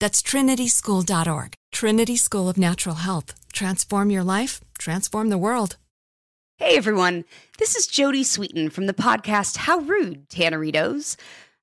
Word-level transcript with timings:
That's 0.00 0.22
trinityschool.org. 0.22 1.54
Trinity 1.72 2.16
School 2.16 2.48
of 2.48 2.56
Natural 2.56 2.96
Health. 2.96 3.34
Transform 3.52 4.10
your 4.10 4.24
life, 4.24 4.60
transform 4.78 5.28
the 5.28 5.38
world. 5.38 5.76
Hey 6.58 6.76
everyone, 6.76 7.24
this 7.58 7.76
is 7.76 7.86
Jodie 7.86 8.24
Sweetin 8.24 8.72
from 8.72 8.86
the 8.86 8.94
podcast 8.94 9.58
How 9.58 9.78
Rude, 9.78 10.28
Tanneritos. 10.28 11.16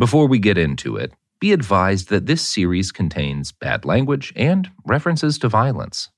Before 0.00 0.26
we 0.26 0.38
get 0.38 0.56
into 0.56 0.96
it, 0.96 1.12
be 1.40 1.52
advised 1.52 2.08
that 2.08 2.24
this 2.24 2.40
series 2.40 2.90
contains 2.90 3.52
bad 3.52 3.84
language 3.84 4.32
and 4.34 4.70
references 4.86 5.38
to 5.40 5.48
violence. 5.50 6.08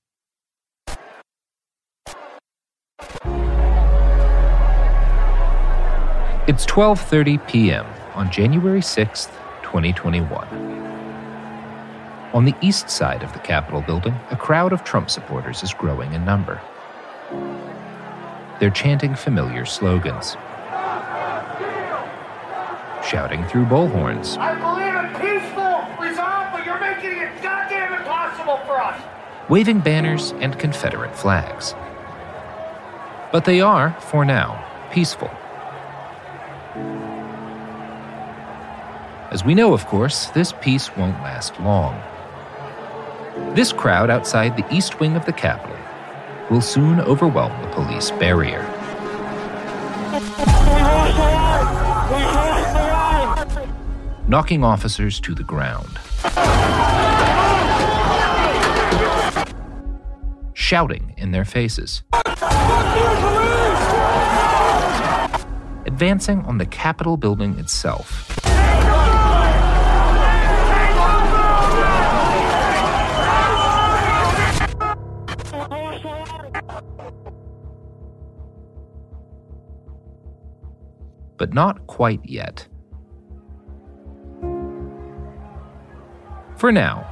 It's 6.46 6.64
12:30 6.66 7.44
p.m. 7.48 7.84
on 8.14 8.30
January 8.30 8.82
6th, 8.82 9.32
2021. 9.64 10.30
On 12.32 12.44
the 12.44 12.54
east 12.60 12.88
side 12.88 13.24
of 13.24 13.32
the 13.32 13.40
Capitol 13.40 13.82
building, 13.82 14.14
a 14.30 14.36
crowd 14.36 14.72
of 14.72 14.84
Trump 14.84 15.10
supporters 15.10 15.64
is 15.64 15.74
growing 15.74 16.12
in 16.12 16.24
number. 16.24 16.60
They're 18.60 18.70
chanting 18.70 19.16
familiar 19.16 19.64
slogans 19.64 20.36
shouting 23.04 23.44
through 23.46 23.66
bullhorns. 23.66 24.38
I 24.38 24.54
believe 24.54 24.94
in 24.94 25.08
peaceful 25.20 25.84
resolve, 26.00 26.52
but 26.52 26.64
you're 26.64 26.80
making 26.80 27.18
it 27.18 27.42
goddamn 27.42 27.94
impossible 27.94 28.58
for 28.66 28.80
us. 28.80 29.00
Waving 29.48 29.80
banners 29.80 30.32
and 30.40 30.58
Confederate 30.58 31.16
flags. 31.16 31.74
But 33.32 33.44
they 33.44 33.60
are, 33.60 33.92
for 34.00 34.24
now, 34.24 34.64
peaceful. 34.92 35.30
As 39.30 39.44
we 39.44 39.54
know, 39.54 39.72
of 39.72 39.86
course, 39.86 40.26
this 40.26 40.52
peace 40.60 40.94
won't 40.96 41.20
last 41.22 41.58
long. 41.60 42.00
This 43.54 43.72
crowd 43.72 44.10
outside 44.10 44.56
the 44.56 44.74
east 44.74 45.00
wing 45.00 45.16
of 45.16 45.24
the 45.24 45.32
Capitol 45.32 45.76
will 46.50 46.60
soon 46.60 47.00
overwhelm 47.00 47.52
the 47.62 47.68
police 47.68 48.10
barrier. 48.10 48.62
Knocking 54.32 54.64
officers 54.64 55.20
to 55.20 55.34
the 55.34 55.44
ground. 55.44 55.98
Shouting 60.54 61.12
in 61.18 61.32
their 61.32 61.44
faces. 61.44 62.02
Advancing 65.84 66.40
on 66.46 66.56
the 66.56 66.64
Capitol 66.64 67.18
building 67.18 67.58
itself. 67.58 68.38
But 81.36 81.52
not 81.52 81.86
quite 81.86 82.24
yet. 82.24 82.66
For 86.62 86.70
now, 86.70 87.04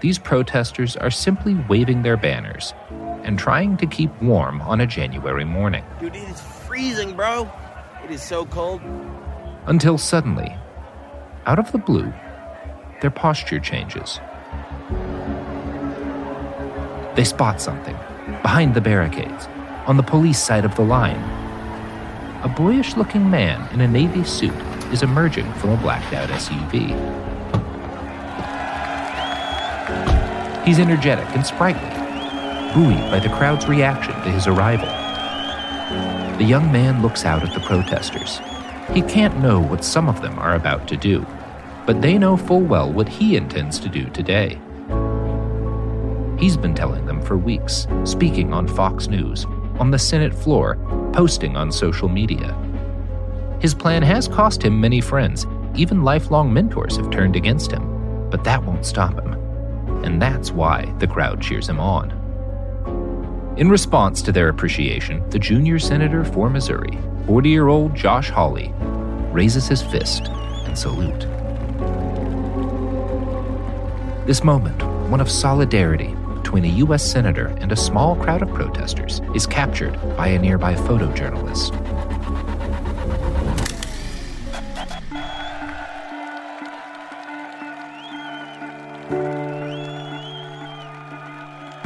these 0.00 0.18
protesters 0.18 0.96
are 0.96 1.12
simply 1.12 1.54
waving 1.68 2.02
their 2.02 2.16
banners 2.16 2.74
and 3.22 3.38
trying 3.38 3.76
to 3.76 3.86
keep 3.86 4.10
warm 4.20 4.60
on 4.62 4.80
a 4.80 4.86
January 4.88 5.44
morning. 5.44 5.84
Dude, 6.00 6.16
it 6.16 6.28
is 6.28 6.40
freezing, 6.40 7.14
bro. 7.14 7.48
It 8.02 8.10
is 8.10 8.20
so 8.20 8.46
cold. 8.46 8.80
Until 9.66 9.96
suddenly, 9.96 10.52
out 11.46 11.60
of 11.60 11.70
the 11.70 11.78
blue, 11.78 12.12
their 13.00 13.12
posture 13.12 13.60
changes. 13.60 14.18
They 17.14 17.22
spot 17.22 17.60
something 17.60 17.96
behind 18.42 18.74
the 18.74 18.80
barricades, 18.80 19.46
on 19.86 19.96
the 19.96 20.02
police 20.02 20.42
side 20.42 20.64
of 20.64 20.74
the 20.74 20.82
line. 20.82 21.22
A 22.42 22.48
boyish 22.48 22.96
looking 22.96 23.30
man 23.30 23.72
in 23.72 23.82
a 23.82 23.86
navy 23.86 24.24
suit 24.24 24.60
is 24.92 25.04
emerging 25.04 25.52
from 25.52 25.70
a 25.70 25.76
blacked 25.76 26.12
out 26.12 26.28
SUV. 26.30 27.25
He's 30.66 30.80
energetic 30.80 31.28
and 31.36 31.46
sprightly, 31.46 31.88
buoyed 32.74 33.08
by 33.08 33.20
the 33.20 33.32
crowd's 33.36 33.68
reaction 33.68 34.14
to 34.14 34.32
his 34.32 34.48
arrival. 34.48 34.88
The 36.38 36.44
young 36.44 36.72
man 36.72 37.02
looks 37.02 37.24
out 37.24 37.44
at 37.44 37.54
the 37.54 37.60
protesters. 37.60 38.40
He 38.92 39.02
can't 39.02 39.38
know 39.38 39.60
what 39.60 39.84
some 39.84 40.08
of 40.08 40.20
them 40.20 40.36
are 40.40 40.56
about 40.56 40.88
to 40.88 40.96
do, 40.96 41.24
but 41.86 42.02
they 42.02 42.18
know 42.18 42.36
full 42.36 42.62
well 42.62 42.92
what 42.92 43.08
he 43.08 43.36
intends 43.36 43.78
to 43.78 43.88
do 43.88 44.06
today. 44.06 44.60
He's 46.36 46.56
been 46.56 46.74
telling 46.74 47.06
them 47.06 47.22
for 47.22 47.36
weeks, 47.36 47.86
speaking 48.02 48.52
on 48.52 48.66
Fox 48.66 49.06
News, 49.06 49.44
on 49.78 49.92
the 49.92 50.00
Senate 50.00 50.34
floor, 50.34 50.78
posting 51.12 51.56
on 51.56 51.70
social 51.70 52.08
media. 52.08 52.52
His 53.60 53.72
plan 53.72 54.02
has 54.02 54.26
cost 54.26 54.64
him 54.64 54.80
many 54.80 55.00
friends, 55.00 55.46
even 55.76 56.02
lifelong 56.02 56.52
mentors 56.52 56.96
have 56.96 57.12
turned 57.12 57.36
against 57.36 57.70
him, 57.70 58.28
but 58.30 58.42
that 58.42 58.64
won't 58.64 58.84
stop 58.84 59.14
him 59.14 59.45
and 60.06 60.22
that's 60.22 60.50
why 60.50 60.92
the 60.98 61.06
crowd 61.06 61.42
cheers 61.42 61.68
him 61.68 61.78
on. 61.78 62.10
In 63.58 63.68
response 63.68 64.22
to 64.22 64.32
their 64.32 64.48
appreciation, 64.48 65.28
the 65.30 65.38
junior 65.38 65.78
senator 65.78 66.24
for 66.24 66.48
Missouri, 66.48 66.98
40 67.26 67.48
year 67.48 67.68
old 67.68 67.94
Josh 67.94 68.30
Hawley, 68.30 68.72
raises 69.32 69.66
his 69.66 69.82
fist 69.82 70.28
in 70.66 70.76
salute. 70.76 71.26
This 74.26 74.42
moment, 74.42 74.82
one 75.10 75.20
of 75.20 75.30
solidarity 75.30 76.14
between 76.46 76.64
a 76.64 76.78
U.S. 76.78 77.02
senator 77.02 77.48
and 77.60 77.72
a 77.72 77.76
small 77.76 78.14
crowd 78.14 78.40
of 78.40 78.54
protesters, 78.54 79.20
is 79.34 79.48
captured 79.48 79.98
by 80.16 80.28
a 80.28 80.38
nearby 80.38 80.74
photojournalist. 80.74 81.74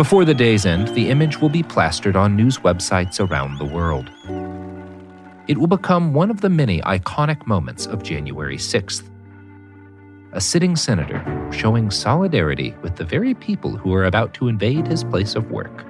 Before 0.00 0.24
the 0.24 0.32
day's 0.32 0.64
end, 0.64 0.88
the 0.94 1.10
image 1.10 1.42
will 1.42 1.50
be 1.50 1.62
plastered 1.62 2.16
on 2.16 2.34
news 2.34 2.56
websites 2.56 3.20
around 3.20 3.58
the 3.58 3.66
world. 3.66 4.08
It 5.46 5.58
will 5.58 5.66
become 5.66 6.14
one 6.14 6.30
of 6.30 6.40
the 6.40 6.48
many 6.48 6.80
iconic 6.80 7.46
moments 7.46 7.84
of 7.84 8.02
January 8.02 8.56
6th. 8.56 9.02
A 10.32 10.40
sitting 10.40 10.74
senator 10.74 11.22
showing 11.52 11.90
solidarity 11.90 12.74
with 12.80 12.96
the 12.96 13.04
very 13.04 13.34
people 13.34 13.76
who 13.76 13.92
are 13.92 14.06
about 14.06 14.32
to 14.32 14.48
invade 14.48 14.86
his 14.86 15.04
place 15.04 15.34
of 15.34 15.50
work. 15.50 15.84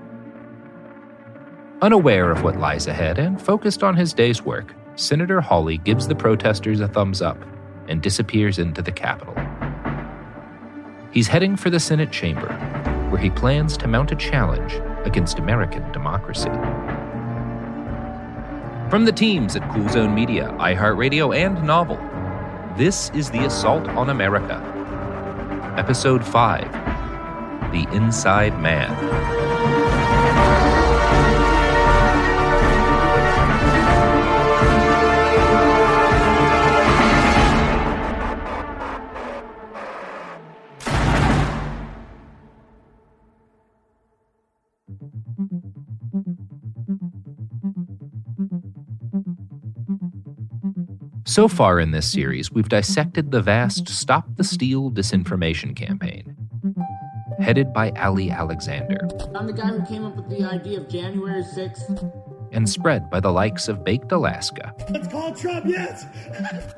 Unaware 1.80 2.32
of 2.32 2.42
what 2.42 2.58
lies 2.58 2.88
ahead 2.88 3.16
and 3.16 3.40
focused 3.40 3.84
on 3.84 3.94
his 3.94 4.12
day's 4.12 4.42
work, 4.42 4.74
Senator 4.96 5.40
Hawley 5.40 5.78
gives 5.78 6.08
the 6.08 6.16
protesters 6.16 6.80
a 6.80 6.88
thumbs 6.88 7.22
up 7.22 7.38
and 7.86 8.02
disappears 8.02 8.58
into 8.58 8.82
the 8.82 8.90
Capitol. 8.90 9.36
He's 11.12 11.28
heading 11.28 11.54
for 11.54 11.70
the 11.70 11.78
Senate 11.78 12.10
chamber, 12.10 12.48
where 13.20 13.30
he 13.30 13.38
plans 13.38 13.76
to 13.76 13.86
mount 13.86 14.10
a 14.12 14.16
challenge 14.16 14.80
against 15.04 15.38
American 15.38 15.92
democracy. 15.92 16.48
From 18.88 19.04
the 19.04 19.12
teams 19.12 19.56
at 19.56 19.74
Cool 19.74 19.88
Zone 19.90 20.14
Media, 20.14 20.48
iHeartRadio, 20.58 21.36
and 21.36 21.62
Novel, 21.62 21.98
this 22.78 23.10
is 23.10 23.30
The 23.30 23.44
Assault 23.44 23.86
on 23.88 24.08
America. 24.08 24.56
Episode 25.76 26.24
5 26.24 26.72
The 27.72 27.86
Inside 27.92 28.58
Man. 28.58 29.49
So 51.30 51.46
far 51.46 51.78
in 51.78 51.92
this 51.92 52.10
series, 52.10 52.50
we've 52.50 52.68
dissected 52.68 53.30
the 53.30 53.40
vast 53.40 53.88
Stop 53.88 54.24
the 54.34 54.42
Steal 54.42 54.90
disinformation 54.90 55.76
campaign, 55.76 56.36
headed 57.38 57.72
by 57.72 57.92
Ali 57.92 58.32
Alexander 58.32 59.08
I'm 59.36 59.46
the 59.46 59.52
guy 59.52 59.68
who 59.68 59.86
came 59.86 60.04
up 60.04 60.16
with 60.16 60.28
the 60.28 60.42
idea 60.42 60.80
of 60.80 60.88
January 60.88 61.44
6th. 61.44 62.50
and 62.50 62.68
spread 62.68 63.08
by 63.10 63.20
the 63.20 63.30
likes 63.30 63.68
of 63.68 63.84
Baked 63.84 64.10
Alaska. 64.10 64.74
Let's 64.90 65.06
call 65.06 65.32
Trump, 65.32 65.66
yes! 65.68 66.04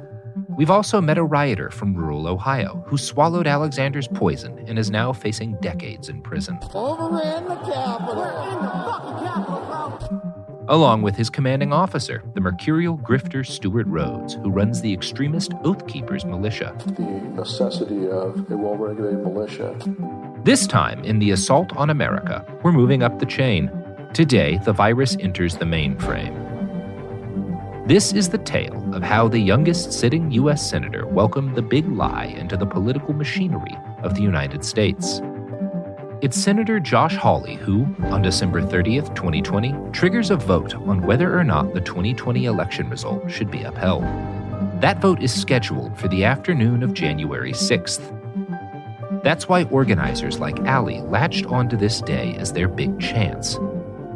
We've 0.59 0.71
also 0.71 1.01
met 1.01 1.17
a 1.17 1.25
rioter 1.25 1.71
from 1.71 1.95
rural 1.95 2.29
Ohio 2.29 2.85
who 2.87 2.99
swallowed 2.99 3.47
Alexander's 3.47 4.07
poison 4.07 4.63
and 4.67 4.79
is 4.79 4.91
now 4.91 5.15
facing 5.15 5.57
decades 5.63 6.11
in 6.11 6.21
prison, 6.21 6.59
Overran 6.75 7.49
the 7.49 7.57
Capitol. 7.57 8.17
We're 8.17 8.51
in 8.51 8.63
the 8.63 8.71
fucking 8.71 9.27
Capitol, 9.27 10.09
bro. 10.11 10.22
Along 10.69 11.03
with 11.03 11.17
his 11.17 11.29
commanding 11.29 11.73
officer, 11.73 12.23
the 12.35 12.41
mercurial 12.41 12.97
grifter 12.97 13.45
Stewart 13.45 13.87
Rhodes, 13.89 14.35
who 14.35 14.51
runs 14.51 14.81
the 14.81 14.93
extremist 14.93 15.53
Oath 15.65 15.89
Keepers 15.89 16.25
militia. 16.25 16.77
the 16.87 17.03
necessity 17.35 18.07
of 18.09 18.49
a 18.49 18.57
well 18.57 18.77
regulated 18.77 19.25
militia. 19.25 19.77
This 20.45 20.69
time, 20.69 21.03
in 21.03 21.19
the 21.19 21.33
assault 21.33 21.77
on 21.77 21.91
America, 21.91 22.47
we're 22.63 22.71
moving 22.71 23.03
up 23.03 23.19
the 23.19 23.27
chain. 23.27 23.71
Today, 24.15 24.61
the 24.65 24.73
virus 24.73 25.17
enters 25.19 25.57
the 25.57 25.65
mainframe. 25.65 26.39
This 27.89 28.13
is 28.13 28.29
the 28.29 28.39
tale 28.39 28.95
of 28.95 29.03
how 29.03 29.27
the 29.27 29.41
youngest 29.41 29.93
sitting 29.93 30.31
U.S. 30.31 30.71
Senator 30.71 31.09
welcomed 31.09 31.57
the 31.57 31.63
big 31.63 31.89
lie 31.89 32.27
into 32.27 32.57
the 32.57 32.67
political 32.67 33.15
machinery 33.15 33.77
of 34.05 34.15
the 34.15 34.23
United 34.23 34.65
States. 34.65 35.21
It's 36.23 36.41
Senator 36.41 36.79
Josh 36.79 37.17
Hawley 37.17 37.57
who, 37.57 37.85
on 38.05 38.23
December 38.23 38.63
30th, 38.63 39.13
2020, 39.17 39.75
triggers 39.91 40.31
a 40.31 40.37
vote 40.37 40.73
on 40.73 41.03
whether 41.03 41.37
or 41.37 41.43
not 41.43 41.75
the 41.75 41.81
2020 41.81 42.45
election 42.45 42.89
result 42.89 43.29
should 43.29 43.51
be 43.51 43.65
upheld. 43.65 44.05
That 44.81 45.01
vote 45.01 45.21
is 45.21 45.35
scheduled 45.35 45.99
for 45.99 46.07
the 46.07 46.23
afternoon 46.23 46.85
of 46.85 46.95
January 46.95 47.51
6th. 47.51 48.01
That's 49.25 49.49
why 49.49 49.65
organizers 49.65 50.39
like 50.39 50.61
Ali 50.61 51.01
latched 51.01 51.47
onto 51.47 51.77
this 51.77 52.01
day 52.01 52.37
as 52.37 52.53
their 52.53 52.69
big 52.69 53.01
chance. 53.01 53.59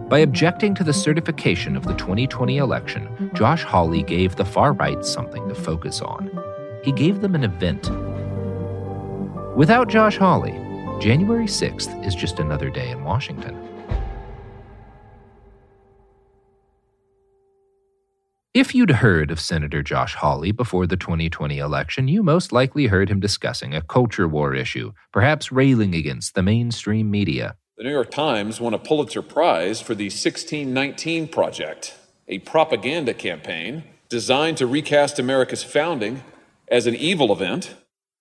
By 0.08 0.20
objecting 0.20 0.76
to 0.76 0.84
the 0.84 0.92
certification 0.92 1.74
of 1.74 1.86
the 1.86 1.94
2020 1.94 2.58
election, 2.58 3.32
Josh 3.34 3.64
Hawley 3.64 4.04
gave 4.04 4.36
the 4.36 4.44
far 4.44 4.74
right 4.74 5.04
something 5.04 5.48
to 5.48 5.56
focus 5.56 6.00
on. 6.00 6.30
He 6.84 6.92
gave 6.92 7.20
them 7.20 7.34
an 7.34 7.42
event. 7.42 7.90
Without 9.56 9.88
Josh 9.88 10.18
Hawley, 10.18 10.56
January 11.00 11.44
6th 11.44 12.06
is 12.06 12.14
just 12.14 12.38
another 12.38 12.70
day 12.70 12.90
in 12.90 13.04
Washington. 13.04 13.54
If 18.54 18.74
you'd 18.74 18.90
heard 18.90 19.30
of 19.30 19.38
Senator 19.38 19.82
Josh 19.82 20.14
Hawley 20.14 20.50
before 20.50 20.86
the 20.86 20.96
2020 20.96 21.58
election, 21.58 22.08
you 22.08 22.22
most 22.22 22.50
likely 22.50 22.86
heard 22.86 23.10
him 23.10 23.20
discussing 23.20 23.74
a 23.74 23.82
culture 23.82 24.26
war 24.26 24.54
issue, 24.54 24.92
perhaps 25.12 25.52
railing 25.52 25.94
against 25.94 26.34
the 26.34 26.42
mainstream 26.42 27.10
media. 27.10 27.56
The 27.76 27.84
New 27.84 27.90
York 27.90 28.10
Times 28.10 28.58
won 28.58 28.72
a 28.72 28.78
Pulitzer 28.78 29.20
Prize 29.20 29.82
for 29.82 29.94
the 29.94 30.06
1619 30.06 31.28
Project, 31.28 31.94
a 32.26 32.38
propaganda 32.38 33.12
campaign 33.12 33.84
designed 34.08 34.56
to 34.56 34.66
recast 34.66 35.18
America's 35.18 35.62
founding 35.62 36.22
as 36.68 36.86
an 36.86 36.96
evil 36.96 37.30
event. 37.30 37.74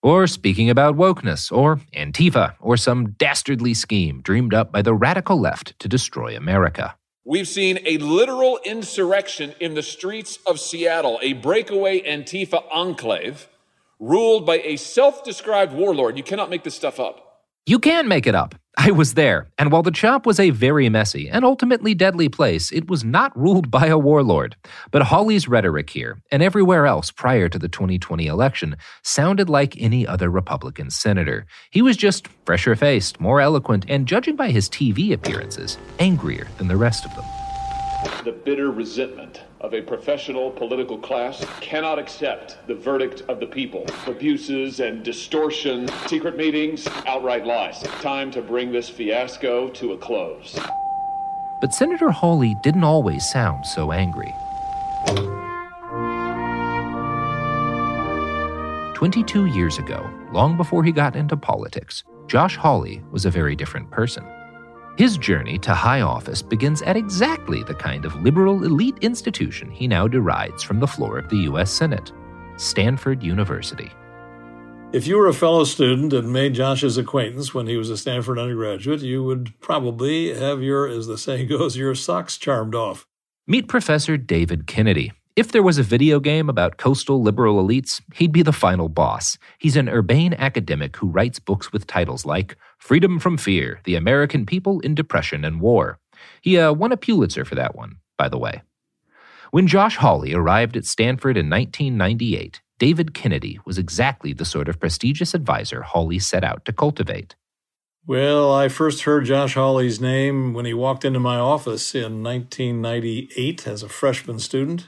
Or 0.06 0.28
speaking 0.28 0.70
about 0.70 0.96
wokeness, 0.96 1.52
or 1.52 1.78
Antifa, 1.96 2.54
or 2.60 2.78
some 2.78 3.14
dastardly 3.18 3.74
scheme 3.74 4.22
dreamed 4.22 4.54
up 4.54 4.72
by 4.72 4.84
the 4.84 4.94
radical 4.94 5.40
left 5.40 5.74
to 5.80 5.88
destroy 5.88 6.38
America. 6.38 6.96
We've 7.26 7.48
seen 7.48 7.80
a 7.88 7.98
literal 7.98 8.60
insurrection 8.64 9.56
in 9.60 9.74
the 9.74 9.82
streets 9.82 10.38
of 10.46 10.60
Seattle, 10.60 11.18
a 11.24 11.34
breakaway 11.34 12.02
Antifa 12.02 12.64
enclave 12.72 13.48
ruled 14.00 14.46
by 14.46 14.60
a 14.60 14.76
self 14.76 15.24
described 15.24 15.74
warlord. 15.74 16.18
You 16.18 16.24
cannot 16.24 16.52
make 16.52 16.64
this 16.64 16.76
stuff 16.76 17.00
up. 17.00 17.42
You 17.66 17.80
can 17.80 18.08
make 18.08 18.28
it 18.28 18.36
up. 18.36 18.54
I 18.78 18.92
was 18.92 19.14
there, 19.14 19.48
and 19.58 19.72
while 19.72 19.84
the 19.84 19.92
CHOP 19.92 20.26
was 20.26 20.40
a 20.40 20.50
very 20.50 20.90
messy 20.90 21.30
and 21.30 21.46
ultimately 21.46 21.94
deadly 21.94 22.28
place, 22.28 22.72
it 22.72 22.90
was 22.90 23.06
not 23.06 23.38
ruled 23.38 23.72
by 23.72 23.88
a 23.88 23.98
warlord. 23.98 24.58
But 24.92 25.04
Hawley's 25.04 25.48
rhetoric 25.48 25.90
here, 25.90 26.20
and 26.30 26.44
everywhere 26.44 26.86
else 26.86 27.10
prior 27.10 27.48
to 27.50 27.58
the 27.58 27.70
2020 27.70 28.28
election, 28.28 28.76
sounded 29.02 29.50
like 29.50 29.80
any 29.80 30.06
other 30.06 30.30
Republican 30.30 30.90
senator. 30.90 31.46
He 31.72 31.82
was 31.82 31.96
just 31.96 32.28
fresher 32.46 32.76
faced, 32.76 33.20
more 33.20 33.40
eloquent, 33.40 33.86
and 33.88 34.08
judging 34.08 34.36
by 34.36 34.52
his 34.52 34.70
TV 34.70 35.14
appearances, 35.14 35.78
angrier 36.00 36.48
than 36.58 36.68
the 36.68 36.78
rest 36.78 37.06
of 37.06 37.16
them. 37.16 37.26
The 38.26 38.34
bitter 38.34 38.72
resentment 38.72 39.42
of 39.66 39.74
a 39.74 39.82
professional 39.82 40.52
political 40.52 40.96
class 40.96 41.44
cannot 41.60 41.98
accept 41.98 42.56
the 42.68 42.76
verdict 42.76 43.24
of 43.28 43.40
the 43.40 43.48
people. 43.48 43.84
Abuses 44.06 44.80
and 44.80 45.04
distortion, 45.04 45.88
secret 46.06 46.38
meetings, 46.38 46.88
outright 47.08 47.48
lies. 47.48 47.82
Time 48.00 48.30
to 48.30 48.44
bring 48.44 48.72
this 48.72 48.88
fiasco 48.90 49.70
to 49.70 49.94
a 49.94 49.98
close. 49.98 50.60
But 51.62 51.74
Senator 51.74 52.12
Hawley 52.12 52.56
didn't 52.62 52.84
always 52.84 53.28
sound 53.32 53.66
so 53.66 53.92
angry. 53.92 54.32
22 58.94 59.48
years 59.48 59.80
ago, 59.80 60.08
long 60.32 60.56
before 60.58 60.84
he 60.84 60.92
got 60.92 61.16
into 61.16 61.36
politics, 61.36 62.04
Josh 62.28 62.56
Hawley 62.56 63.04
was 63.12 63.26
a 63.26 63.32
very 63.32 63.56
different 63.56 63.90
person. 63.90 64.24
His 64.98 65.18
journey 65.18 65.58
to 65.60 65.74
high 65.74 66.02
office 66.02 66.42
begins 66.42 66.82
at 66.82 66.96
exactly 66.96 67.64
the 67.64 67.76
kind 67.76 68.06
of 68.06 68.16
liberal 68.16 68.64
elite 68.64 68.98
institution 69.02 69.70
he 69.70 69.90
now 69.90 70.08
derides 70.08 70.64
from 70.64 70.80
the 70.80 70.88
floor 70.88 71.20
of 71.20 71.30
the 71.30 71.38
U.S. 71.50 71.70
Senate 71.70 72.14
Stanford 72.56 73.22
University. 73.22 73.92
If 74.94 75.06
you 75.08 75.18
were 75.18 75.28
a 75.28 75.34
fellow 75.34 75.66
student 75.66 76.14
and 76.14 76.32
made 76.32 76.54
Josh's 76.54 76.98
acquaintance 76.98 77.54
when 77.54 77.68
he 77.68 77.76
was 77.76 77.90
a 77.90 77.98
Stanford 77.98 78.40
undergraduate, 78.40 79.02
you 79.02 79.22
would 79.26 79.60
probably 79.60 80.34
have 80.34 80.64
your, 80.64 80.88
as 80.88 81.08
the 81.08 81.18
saying 81.18 81.48
goes, 81.50 81.76
your 81.76 81.96
socks 81.96 82.38
charmed 82.38 82.74
off. 82.74 83.06
Meet 83.46 83.68
Professor 83.68 84.16
David 84.16 84.66
Kennedy. 84.66 85.12
If 85.36 85.52
there 85.52 85.64
was 85.64 85.78
a 85.78 85.84
video 85.84 86.22
game 86.22 86.48
about 86.48 86.78
coastal 86.78 87.22
liberal 87.22 87.62
elites, 87.62 88.02
he'd 88.14 88.32
be 88.32 88.42
the 88.42 88.54
final 88.54 88.88
boss. 88.88 89.38
He's 89.58 89.76
an 89.76 89.90
urbane 89.90 90.34
academic 90.34 90.96
who 90.96 91.10
writes 91.10 91.40
books 91.40 91.74
with 91.74 91.88
titles 91.88 92.26
like 92.26 92.56
Freedom 92.78 93.20
from 93.20 93.38
Fear 93.38 93.82
The 93.84 93.96
American 93.96 94.46
People 94.46 94.80
in 94.80 94.96
Depression 94.96 95.44
and 95.44 95.60
War. 95.60 96.00
He 96.42 96.58
uh, 96.58 96.72
won 96.72 96.94
a 96.94 96.98
Pulitzer 96.98 97.44
for 97.44 97.56
that 97.56 97.76
one, 97.76 97.98
by 98.18 98.30
the 98.30 98.38
way. 98.38 98.62
When 99.52 99.68
Josh 99.68 99.98
Hawley 99.98 100.34
arrived 100.34 100.78
at 100.78 100.86
Stanford 100.86 101.36
in 101.36 101.50
1998, 101.50 102.62
David 102.80 103.14
Kennedy 103.14 103.60
was 103.66 103.78
exactly 103.78 104.32
the 104.32 104.46
sort 104.46 104.70
of 104.70 104.80
prestigious 104.80 105.34
advisor 105.34 105.82
Hawley 105.82 106.20
set 106.20 106.46
out 106.46 106.64
to 106.64 106.72
cultivate. 106.72 107.36
Well, 108.08 108.54
I 108.54 108.70
first 108.70 109.02
heard 109.02 109.26
Josh 109.26 109.56
Hawley's 109.56 110.00
name 110.00 110.54
when 110.54 110.64
he 110.64 110.74
walked 110.74 111.04
into 111.04 111.20
my 111.20 111.36
office 111.36 111.94
in 111.94 112.24
1998 112.24 113.68
as 113.68 113.84
a 113.84 113.90
freshman 113.90 114.40
student 114.40 114.88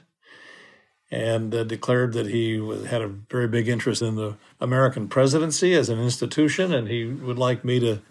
and 1.10 1.54
uh, 1.56 1.64
declared 1.64 2.14
that 2.14 2.28
he 2.28 2.60
was, 2.60 2.86
had 2.86 3.02
a 3.02 3.08
very 3.08 3.48
big 3.48 3.68
interest 3.68 4.02
in 4.02 4.16
the 4.16 4.36
American 4.60 5.08
presidency 5.08 5.74
as 5.74 5.90
an 5.90 6.00
institution, 6.00 6.74
and 6.74 6.88
he 6.88 7.06
would 7.06 7.40
like 7.40 7.64
me 7.64 7.80
to 7.80 8.02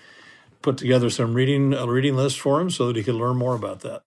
put 0.62 0.78
together 0.78 1.10
some 1.10 1.34
reading 1.34 1.74
a 1.74 1.86
reading 1.86 2.16
list 2.16 2.40
for 2.40 2.60
him 2.60 2.70
so 2.70 2.86
that 2.86 2.96
he 2.96 3.02
could 3.02 3.14
learn 3.14 3.36
more 3.36 3.54
about 3.54 3.80
that. 3.80 4.02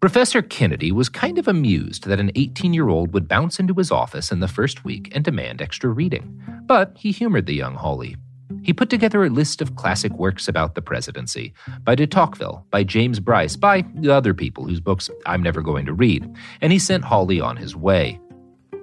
Professor 0.00 0.40
Kennedy 0.40 0.92
was 0.92 1.10
kind 1.10 1.38
of 1.38 1.46
amused 1.46 2.06
that 2.06 2.18
an 2.18 2.30
18 2.34 2.72
year 2.72 2.88
old 2.88 3.12
would 3.12 3.28
bounce 3.28 3.60
into 3.60 3.74
his 3.74 3.90
office 3.90 4.32
in 4.32 4.40
the 4.40 4.48
first 4.48 4.82
week 4.82 5.12
and 5.14 5.22
demand 5.22 5.60
extra 5.60 5.90
reading, 5.90 6.42
but 6.64 6.96
he 6.96 7.12
humored 7.12 7.44
the 7.44 7.54
young 7.54 7.74
Hawley. 7.74 8.16
He 8.62 8.72
put 8.72 8.90
together 8.90 9.24
a 9.24 9.30
list 9.30 9.60
of 9.60 9.76
classic 9.76 10.12
works 10.12 10.48
about 10.48 10.74
the 10.74 10.82
presidency 10.82 11.52
by 11.84 11.94
de 11.94 12.06
Tocqueville, 12.06 12.64
by 12.70 12.84
James 12.84 13.20
Bryce, 13.20 13.56
by 13.56 13.84
other 14.08 14.34
people 14.34 14.64
whose 14.64 14.80
books 14.80 15.08
I'm 15.26 15.42
never 15.42 15.62
going 15.62 15.86
to 15.86 15.92
read, 15.92 16.28
and 16.60 16.72
he 16.72 16.78
sent 16.78 17.04
Hawley 17.04 17.40
on 17.40 17.56
his 17.56 17.76
way. 17.76 18.20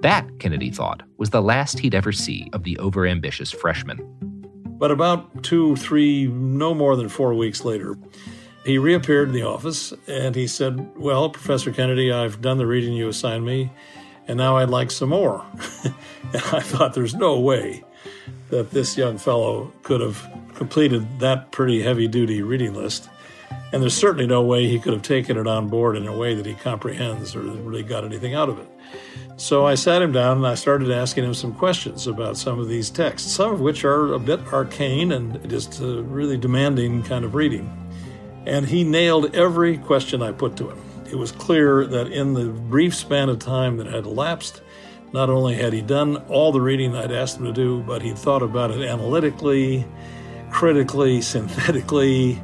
That, 0.01 0.27
Kennedy 0.39 0.71
thought, 0.71 1.03
was 1.17 1.31
the 1.31 1.41
last 1.41 1.79
he'd 1.79 1.95
ever 1.95 2.11
see 2.11 2.49
of 2.53 2.63
the 2.63 2.75
overambitious 2.75 3.53
freshman. 3.55 3.99
But 4.77 4.91
about 4.91 5.43
two, 5.43 5.75
three, 5.75 6.27
no 6.27 6.73
more 6.73 6.95
than 6.95 7.09
four 7.09 7.33
weeks 7.33 7.65
later, 7.65 7.97
he 8.63 8.77
reappeared 8.77 9.29
in 9.29 9.33
the 9.33 9.43
office 9.43 9.93
and 10.07 10.35
he 10.35 10.45
said, 10.45 10.91
Well, 10.95 11.29
Professor 11.29 11.71
Kennedy, 11.71 12.11
I've 12.11 12.41
done 12.41 12.57
the 12.57 12.67
reading 12.67 12.93
you 12.93 13.07
assigned 13.07 13.45
me, 13.45 13.71
and 14.27 14.37
now 14.37 14.57
I'd 14.57 14.69
like 14.69 14.91
some 14.91 15.09
more. 15.09 15.43
and 15.83 16.43
I 16.51 16.59
thought, 16.59 16.93
There's 16.93 17.15
no 17.15 17.39
way 17.39 17.83
that 18.49 18.71
this 18.71 18.97
young 18.97 19.17
fellow 19.17 19.71
could 19.83 20.01
have 20.01 20.25
completed 20.55 21.19
that 21.19 21.51
pretty 21.51 21.81
heavy 21.81 22.07
duty 22.07 22.41
reading 22.41 22.73
list. 22.73 23.09
And 23.71 23.81
there's 23.81 23.93
certainly 23.93 24.27
no 24.27 24.41
way 24.43 24.67
he 24.67 24.79
could 24.79 24.93
have 24.93 25.01
taken 25.01 25.37
it 25.37 25.47
on 25.47 25.67
board 25.67 25.97
in 25.97 26.07
a 26.07 26.17
way 26.17 26.35
that 26.35 26.45
he 26.45 26.53
comprehends 26.53 27.35
or 27.35 27.41
really 27.41 27.83
got 27.83 28.05
anything 28.05 28.33
out 28.33 28.49
of 28.49 28.59
it. 28.59 28.67
So 29.35 29.67
I 29.67 29.75
sat 29.75 30.01
him 30.01 30.11
down 30.11 30.37
and 30.37 30.47
I 30.47 30.55
started 30.55 30.89
asking 30.89 31.25
him 31.25 31.33
some 31.33 31.53
questions 31.53 32.07
about 32.07 32.37
some 32.37 32.59
of 32.59 32.69
these 32.69 32.89
texts, 32.89 33.31
some 33.31 33.53
of 33.53 33.59
which 33.59 33.85
are 33.85 34.13
a 34.13 34.19
bit 34.19 34.39
arcane 34.51 35.11
and 35.11 35.47
just 35.49 35.79
a 35.79 36.01
really 36.01 36.37
demanding 36.37 37.03
kind 37.03 37.23
of 37.23 37.35
reading. 37.35 37.71
And 38.45 38.65
he 38.65 38.83
nailed 38.83 39.35
every 39.35 39.77
question 39.77 40.21
I 40.21 40.31
put 40.31 40.55
to 40.57 40.69
him. 40.69 40.81
It 41.11 41.15
was 41.15 41.31
clear 41.31 41.85
that 41.85 42.11
in 42.11 42.33
the 42.33 42.45
brief 42.45 42.95
span 42.95 43.29
of 43.29 43.39
time 43.39 43.77
that 43.77 43.87
had 43.87 44.05
elapsed, 44.05 44.61
not 45.13 45.29
only 45.29 45.55
had 45.55 45.73
he 45.73 45.81
done 45.81 46.17
all 46.27 46.51
the 46.51 46.61
reading 46.61 46.95
I'd 46.95 47.11
asked 47.11 47.37
him 47.37 47.45
to 47.45 47.53
do, 47.53 47.81
but 47.83 48.01
he'd 48.01 48.17
thought 48.17 48.43
about 48.43 48.71
it 48.71 48.81
analytically, 48.81 49.85
critically, 50.51 51.21
synthetically, 51.33 52.41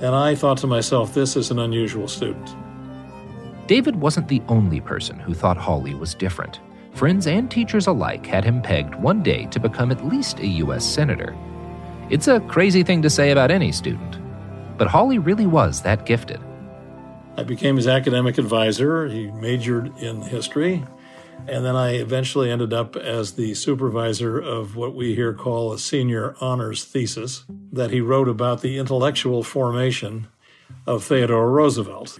and 0.00 0.14
I 0.14 0.34
thought 0.34 0.58
to 0.58 0.66
myself, 0.66 1.14
this 1.14 1.36
is 1.36 1.50
an 1.50 1.58
unusual 1.58 2.08
student. 2.08 2.54
David 3.66 3.96
wasn't 3.96 4.28
the 4.28 4.42
only 4.48 4.80
person 4.80 5.18
who 5.18 5.34
thought 5.34 5.56
Hawley 5.56 5.94
was 5.94 6.14
different. 6.14 6.60
Friends 6.92 7.26
and 7.26 7.50
teachers 7.50 7.86
alike 7.86 8.24
had 8.24 8.44
him 8.44 8.62
pegged 8.62 8.94
one 8.94 9.22
day 9.22 9.46
to 9.46 9.58
become 9.58 9.90
at 9.90 10.06
least 10.06 10.38
a 10.38 10.46
U.S. 10.46 10.84
Senator. 10.84 11.36
It's 12.08 12.28
a 12.28 12.40
crazy 12.40 12.82
thing 12.82 13.02
to 13.02 13.10
say 13.10 13.30
about 13.30 13.50
any 13.50 13.72
student, 13.72 14.18
but 14.78 14.86
Hawley 14.86 15.18
really 15.18 15.46
was 15.46 15.82
that 15.82 16.06
gifted. 16.06 16.40
I 17.36 17.42
became 17.42 17.76
his 17.76 17.86
academic 17.86 18.38
advisor. 18.38 19.08
He 19.08 19.30
majored 19.32 19.96
in 19.98 20.22
history. 20.22 20.84
And 21.48 21.64
then 21.64 21.76
I 21.76 21.94
eventually 21.94 22.50
ended 22.50 22.72
up 22.72 22.96
as 22.96 23.32
the 23.32 23.54
supervisor 23.54 24.38
of 24.38 24.74
what 24.74 24.94
we 24.94 25.14
here 25.14 25.32
call 25.32 25.72
a 25.72 25.78
senior 25.78 26.34
honors 26.40 26.84
thesis 26.84 27.44
that 27.72 27.90
he 27.90 28.00
wrote 28.00 28.28
about 28.28 28.62
the 28.62 28.78
intellectual 28.78 29.42
formation 29.42 30.26
of 30.86 31.04
Theodore 31.04 31.50
Roosevelt. 31.50 32.18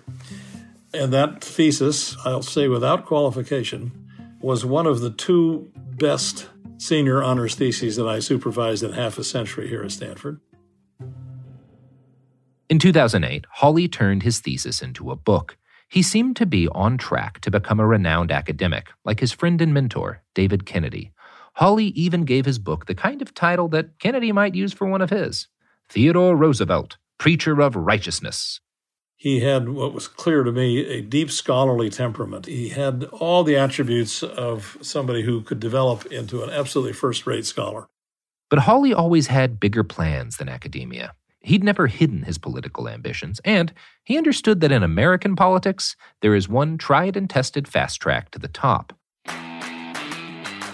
And 0.94 1.12
that 1.12 1.42
thesis, 1.42 2.16
I'll 2.24 2.42
say 2.42 2.68
without 2.68 3.04
qualification, 3.04 3.92
was 4.40 4.64
one 4.64 4.86
of 4.86 5.00
the 5.00 5.10
two 5.10 5.70
best 5.74 6.48
senior 6.78 7.22
honors 7.22 7.54
theses 7.54 7.96
that 7.96 8.06
I 8.06 8.20
supervised 8.20 8.82
in 8.82 8.92
half 8.92 9.18
a 9.18 9.24
century 9.24 9.68
here 9.68 9.82
at 9.82 9.92
Stanford. 9.92 10.40
In 12.68 12.78
2008, 12.78 13.44
Hawley 13.50 13.88
turned 13.88 14.22
his 14.22 14.40
thesis 14.40 14.82
into 14.82 15.10
a 15.10 15.16
book. 15.16 15.56
He 15.88 16.02
seemed 16.02 16.36
to 16.36 16.46
be 16.46 16.68
on 16.68 16.98
track 16.98 17.40
to 17.40 17.50
become 17.50 17.78
a 17.78 17.86
renowned 17.86 18.32
academic, 18.32 18.88
like 19.04 19.20
his 19.20 19.32
friend 19.32 19.60
and 19.60 19.72
mentor, 19.72 20.22
David 20.34 20.66
Kennedy. 20.66 21.12
Hawley 21.54 21.86
even 21.86 22.24
gave 22.24 22.44
his 22.44 22.58
book 22.58 22.86
the 22.86 22.94
kind 22.94 23.22
of 23.22 23.32
title 23.32 23.68
that 23.68 23.98
Kennedy 23.98 24.32
might 24.32 24.54
use 24.54 24.72
for 24.72 24.86
one 24.86 25.00
of 25.00 25.10
his 25.10 25.48
Theodore 25.88 26.36
Roosevelt, 26.36 26.98
Preacher 27.18 27.60
of 27.60 27.76
Righteousness. 27.76 28.60
He 29.16 29.40
had 29.40 29.70
what 29.70 29.94
was 29.94 30.08
clear 30.08 30.42
to 30.42 30.52
me 30.52 30.84
a 30.86 31.00
deep 31.00 31.30
scholarly 31.30 31.88
temperament. 31.88 32.46
He 32.46 32.68
had 32.68 33.04
all 33.04 33.44
the 33.44 33.56
attributes 33.56 34.22
of 34.22 34.76
somebody 34.82 35.22
who 35.22 35.40
could 35.40 35.58
develop 35.58 36.04
into 36.06 36.42
an 36.42 36.50
absolutely 36.50 36.92
first 36.92 37.26
rate 37.26 37.46
scholar. 37.46 37.86
But 38.50 38.60
Hawley 38.60 38.92
always 38.92 39.28
had 39.28 39.58
bigger 39.58 39.82
plans 39.82 40.36
than 40.36 40.48
academia. 40.50 41.14
He'd 41.46 41.62
never 41.62 41.86
hidden 41.86 42.24
his 42.24 42.38
political 42.38 42.88
ambitions, 42.88 43.40
and 43.44 43.72
he 44.02 44.18
understood 44.18 44.60
that 44.60 44.72
in 44.72 44.82
American 44.82 45.36
politics, 45.36 45.94
there 46.20 46.34
is 46.34 46.48
one 46.48 46.76
tried 46.76 47.16
and 47.16 47.30
tested 47.30 47.68
fast 47.68 48.00
track 48.00 48.32
to 48.32 48.40
the 48.40 48.48
top. 48.48 48.92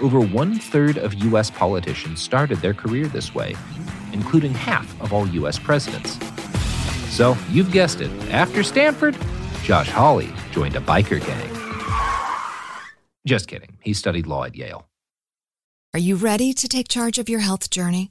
Over 0.01 0.21
one 0.21 0.59
third 0.59 0.97
of 0.97 1.13
U.S. 1.25 1.51
politicians 1.51 2.23
started 2.23 2.57
their 2.63 2.73
career 2.73 3.07
this 3.07 3.35
way, 3.35 3.55
including 4.15 4.55
half 4.55 4.99
of 5.03 5.13
all 5.13 5.27
U.S. 5.29 5.59
presidents. 5.59 6.19
So, 7.15 7.37
you've 7.51 7.71
guessed 7.71 8.01
it, 8.01 8.11
after 8.31 8.63
Stanford, 8.63 9.15
Josh 9.65 9.91
Hawley 9.91 10.33
joined 10.53 10.75
a 10.77 10.81
biker 10.81 11.21
gang. 11.21 11.51
Just 13.27 13.47
kidding, 13.47 13.77
he 13.83 13.93
studied 13.93 14.27
law 14.27 14.45
at 14.45 14.57
Yale. 14.57 14.89
Are 15.93 16.01
you 16.01 16.17
ready 16.17 16.55
to 16.55 16.67
take 16.67 16.89
charge 16.89 17.19
of 17.19 17.29
your 17.29 17.41
health 17.41 17.69
journey? 17.69 18.11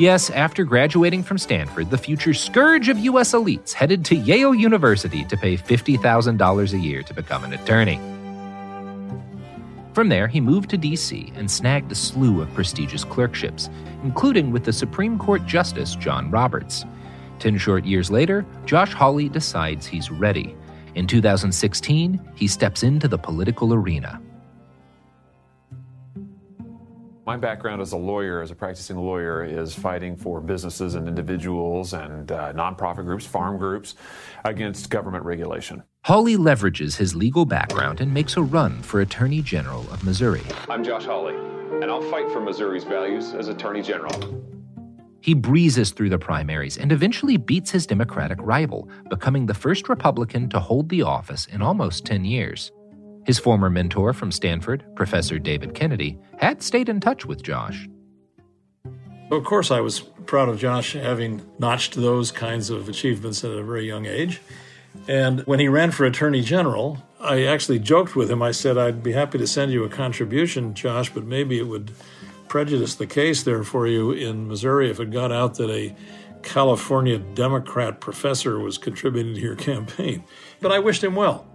Yes, 0.00 0.30
after 0.30 0.64
graduating 0.64 1.22
from 1.22 1.36
Stanford, 1.36 1.90
the 1.90 1.98
future 1.98 2.32
scourge 2.32 2.88
of 2.88 2.98
U.S. 3.00 3.32
elites 3.32 3.74
headed 3.74 4.02
to 4.06 4.16
Yale 4.16 4.54
University 4.54 5.26
to 5.26 5.36
pay 5.36 5.58
$50,000 5.58 6.72
a 6.72 6.78
year 6.78 7.02
to 7.02 7.12
become 7.12 7.44
an 7.44 7.52
attorney. 7.52 8.00
From 9.92 10.08
there, 10.08 10.26
he 10.26 10.40
moved 10.40 10.70
to 10.70 10.78
D.C. 10.78 11.30
and 11.36 11.50
snagged 11.50 11.92
a 11.92 11.94
slew 11.94 12.40
of 12.40 12.50
prestigious 12.54 13.04
clerkships, 13.04 13.68
including 14.02 14.52
with 14.52 14.64
the 14.64 14.72
Supreme 14.72 15.18
Court 15.18 15.44
Justice 15.44 15.94
John 15.96 16.30
Roberts. 16.30 16.86
Ten 17.38 17.58
short 17.58 17.84
years 17.84 18.10
later, 18.10 18.46
Josh 18.64 18.94
Hawley 18.94 19.28
decides 19.28 19.86
he's 19.86 20.10
ready. 20.10 20.56
In 20.94 21.06
2016, 21.06 22.18
he 22.34 22.46
steps 22.46 22.82
into 22.82 23.06
the 23.06 23.18
political 23.18 23.74
arena. 23.74 24.18
My 27.30 27.36
background 27.36 27.80
as 27.80 27.92
a 27.92 27.96
lawyer, 27.96 28.42
as 28.42 28.50
a 28.50 28.56
practicing 28.56 28.96
lawyer, 28.96 29.44
is 29.44 29.72
fighting 29.72 30.16
for 30.16 30.40
businesses 30.40 30.96
and 30.96 31.06
individuals 31.06 31.92
and 31.92 32.32
uh, 32.32 32.52
nonprofit 32.54 33.04
groups, 33.04 33.24
farm 33.24 33.56
groups, 33.56 33.94
against 34.44 34.90
government 34.90 35.24
regulation. 35.24 35.84
Hawley 36.06 36.36
leverages 36.36 36.96
his 36.96 37.14
legal 37.14 37.44
background 37.44 38.00
and 38.00 38.12
makes 38.12 38.36
a 38.36 38.42
run 38.42 38.82
for 38.82 39.00
Attorney 39.00 39.42
General 39.42 39.82
of 39.92 40.02
Missouri. 40.02 40.42
I'm 40.68 40.82
Josh 40.82 41.04
Hawley, 41.04 41.36
and 41.36 41.84
I'll 41.84 42.02
fight 42.10 42.32
for 42.32 42.40
Missouri's 42.40 42.82
values 42.82 43.32
as 43.32 43.46
Attorney 43.46 43.82
General. 43.82 44.44
He 45.20 45.34
breezes 45.34 45.92
through 45.92 46.08
the 46.08 46.18
primaries 46.18 46.78
and 46.78 46.90
eventually 46.90 47.36
beats 47.36 47.70
his 47.70 47.86
Democratic 47.86 48.40
rival, 48.42 48.88
becoming 49.08 49.46
the 49.46 49.54
first 49.54 49.88
Republican 49.88 50.48
to 50.48 50.58
hold 50.58 50.88
the 50.88 51.02
office 51.02 51.46
in 51.46 51.62
almost 51.62 52.04
10 52.06 52.24
years. 52.24 52.72
His 53.26 53.38
former 53.38 53.70
mentor 53.70 54.12
from 54.12 54.32
Stanford, 54.32 54.84
Professor 54.96 55.38
David 55.38 55.74
Kennedy, 55.74 56.18
had 56.38 56.62
stayed 56.62 56.88
in 56.88 57.00
touch 57.00 57.26
with 57.26 57.42
Josh. 57.42 57.88
Of 59.30 59.44
course, 59.44 59.70
I 59.70 59.80
was 59.80 60.00
proud 60.00 60.48
of 60.48 60.58
Josh 60.58 60.94
having 60.94 61.42
notched 61.58 61.94
those 61.94 62.32
kinds 62.32 62.70
of 62.70 62.88
achievements 62.88 63.44
at 63.44 63.52
a 63.52 63.62
very 63.62 63.86
young 63.86 64.06
age. 64.06 64.40
And 65.06 65.40
when 65.46 65.60
he 65.60 65.68
ran 65.68 65.92
for 65.92 66.04
Attorney 66.04 66.42
General, 66.42 66.98
I 67.20 67.44
actually 67.44 67.78
joked 67.78 68.16
with 68.16 68.30
him. 68.30 68.42
I 68.42 68.50
said, 68.50 68.76
I'd 68.76 69.02
be 69.02 69.12
happy 69.12 69.38
to 69.38 69.46
send 69.46 69.72
you 69.72 69.84
a 69.84 69.88
contribution, 69.88 70.74
Josh, 70.74 71.12
but 71.12 71.24
maybe 71.24 71.58
it 71.58 71.68
would 71.68 71.92
prejudice 72.48 72.96
the 72.96 73.06
case 73.06 73.44
there 73.44 73.62
for 73.62 73.86
you 73.86 74.10
in 74.10 74.48
Missouri 74.48 74.90
if 74.90 74.98
it 74.98 75.10
got 75.10 75.30
out 75.30 75.54
that 75.54 75.70
a 75.70 75.94
California 76.42 77.18
Democrat 77.18 78.00
professor 78.00 78.58
was 78.58 78.78
contributing 78.78 79.34
to 79.34 79.40
your 79.40 79.56
campaign. 79.70 80.24
But 80.60 80.72
I 80.72 80.78
wished 80.78 81.04
him 81.04 81.14
well. 81.14 81.46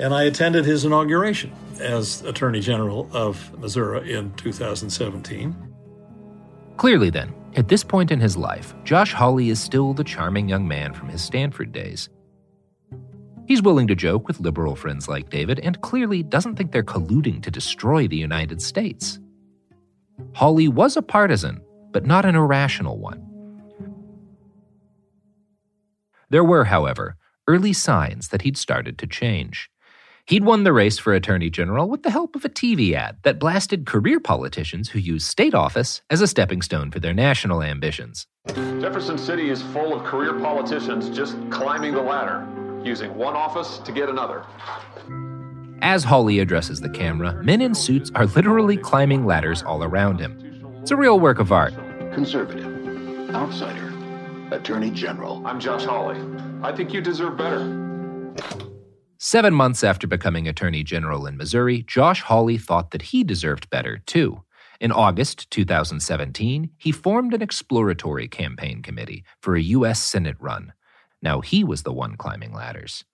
And 0.00 0.14
I 0.14 0.22
attended 0.22 0.64
his 0.64 0.86
inauguration 0.86 1.52
as 1.78 2.22
Attorney 2.22 2.60
General 2.60 3.06
of 3.12 3.58
Missouri 3.58 4.14
in 4.14 4.32
2017. 4.32 5.54
Clearly, 6.78 7.10
then, 7.10 7.34
at 7.54 7.68
this 7.68 7.84
point 7.84 8.10
in 8.10 8.18
his 8.18 8.34
life, 8.34 8.72
Josh 8.82 9.12
Hawley 9.12 9.50
is 9.50 9.60
still 9.60 9.92
the 9.92 10.02
charming 10.02 10.48
young 10.48 10.66
man 10.66 10.94
from 10.94 11.10
his 11.10 11.20
Stanford 11.20 11.70
days. 11.70 12.08
He's 13.46 13.60
willing 13.60 13.88
to 13.88 13.94
joke 13.94 14.26
with 14.26 14.40
liberal 14.40 14.74
friends 14.74 15.06
like 15.06 15.28
David 15.28 15.60
and 15.60 15.78
clearly 15.82 16.22
doesn't 16.22 16.56
think 16.56 16.72
they're 16.72 16.82
colluding 16.82 17.42
to 17.42 17.50
destroy 17.50 18.08
the 18.08 18.16
United 18.16 18.62
States. 18.62 19.20
Hawley 20.32 20.68
was 20.68 20.96
a 20.96 21.02
partisan, 21.02 21.60
but 21.92 22.06
not 22.06 22.24
an 22.24 22.36
irrational 22.36 22.96
one. 22.96 23.26
There 26.30 26.44
were, 26.44 26.64
however, 26.64 27.16
early 27.46 27.74
signs 27.74 28.28
that 28.28 28.42
he'd 28.42 28.56
started 28.56 28.96
to 28.96 29.06
change. 29.06 29.68
He'd 30.30 30.44
won 30.44 30.62
the 30.62 30.72
race 30.72 30.96
for 30.96 31.12
Attorney 31.12 31.50
General 31.50 31.88
with 31.88 32.04
the 32.04 32.10
help 32.12 32.36
of 32.36 32.44
a 32.44 32.48
TV 32.48 32.92
ad 32.92 33.16
that 33.24 33.40
blasted 33.40 33.84
career 33.84 34.20
politicians 34.20 34.88
who 34.88 35.00
use 35.00 35.24
state 35.24 35.54
office 35.54 36.02
as 36.08 36.20
a 36.20 36.28
stepping 36.28 36.62
stone 36.62 36.92
for 36.92 37.00
their 37.00 37.12
national 37.12 37.64
ambitions. 37.64 38.28
Jefferson 38.46 39.18
City 39.18 39.50
is 39.50 39.60
full 39.60 39.92
of 39.92 40.04
career 40.04 40.34
politicians 40.34 41.10
just 41.10 41.36
climbing 41.50 41.94
the 41.94 42.00
ladder, 42.00 42.46
using 42.84 43.12
one 43.16 43.34
office 43.34 43.78
to 43.78 43.90
get 43.90 44.08
another. 44.08 44.46
As 45.82 46.04
Hawley 46.04 46.38
addresses 46.38 46.80
the 46.80 46.90
camera, 46.90 47.32
men 47.42 47.60
in 47.60 47.74
suits 47.74 48.12
are 48.14 48.26
literally 48.26 48.76
climbing 48.76 49.26
ladders 49.26 49.64
all 49.64 49.82
around 49.82 50.20
him. 50.20 50.38
It's 50.80 50.92
a 50.92 50.96
real 50.96 51.18
work 51.18 51.40
of 51.40 51.50
art. 51.50 51.74
Conservative, 52.14 53.34
outsider, 53.34 53.92
Attorney 54.52 54.92
General. 54.92 55.44
I'm 55.44 55.58
Josh 55.58 55.82
Hawley. 55.82 56.20
I 56.62 56.70
think 56.70 56.92
you 56.92 57.00
deserve 57.00 57.36
better. 57.36 58.69
Seven 59.22 59.52
months 59.52 59.84
after 59.84 60.06
becoming 60.06 60.48
Attorney 60.48 60.82
General 60.82 61.26
in 61.26 61.36
Missouri, 61.36 61.82
Josh 61.82 62.22
Hawley 62.22 62.56
thought 62.56 62.90
that 62.90 63.02
he 63.02 63.22
deserved 63.22 63.68
better, 63.68 63.98
too. 64.06 64.44
In 64.80 64.90
August 64.90 65.50
2017, 65.50 66.70
he 66.78 66.90
formed 66.90 67.34
an 67.34 67.42
exploratory 67.42 68.28
campaign 68.28 68.80
committee 68.80 69.24
for 69.42 69.54
a 69.54 69.60
U.S. 69.76 70.00
Senate 70.00 70.38
run. 70.40 70.72
Now 71.20 71.42
he 71.42 71.62
was 71.62 71.82
the 71.82 71.92
one 71.92 72.16
climbing 72.16 72.54
ladders. 72.54 73.04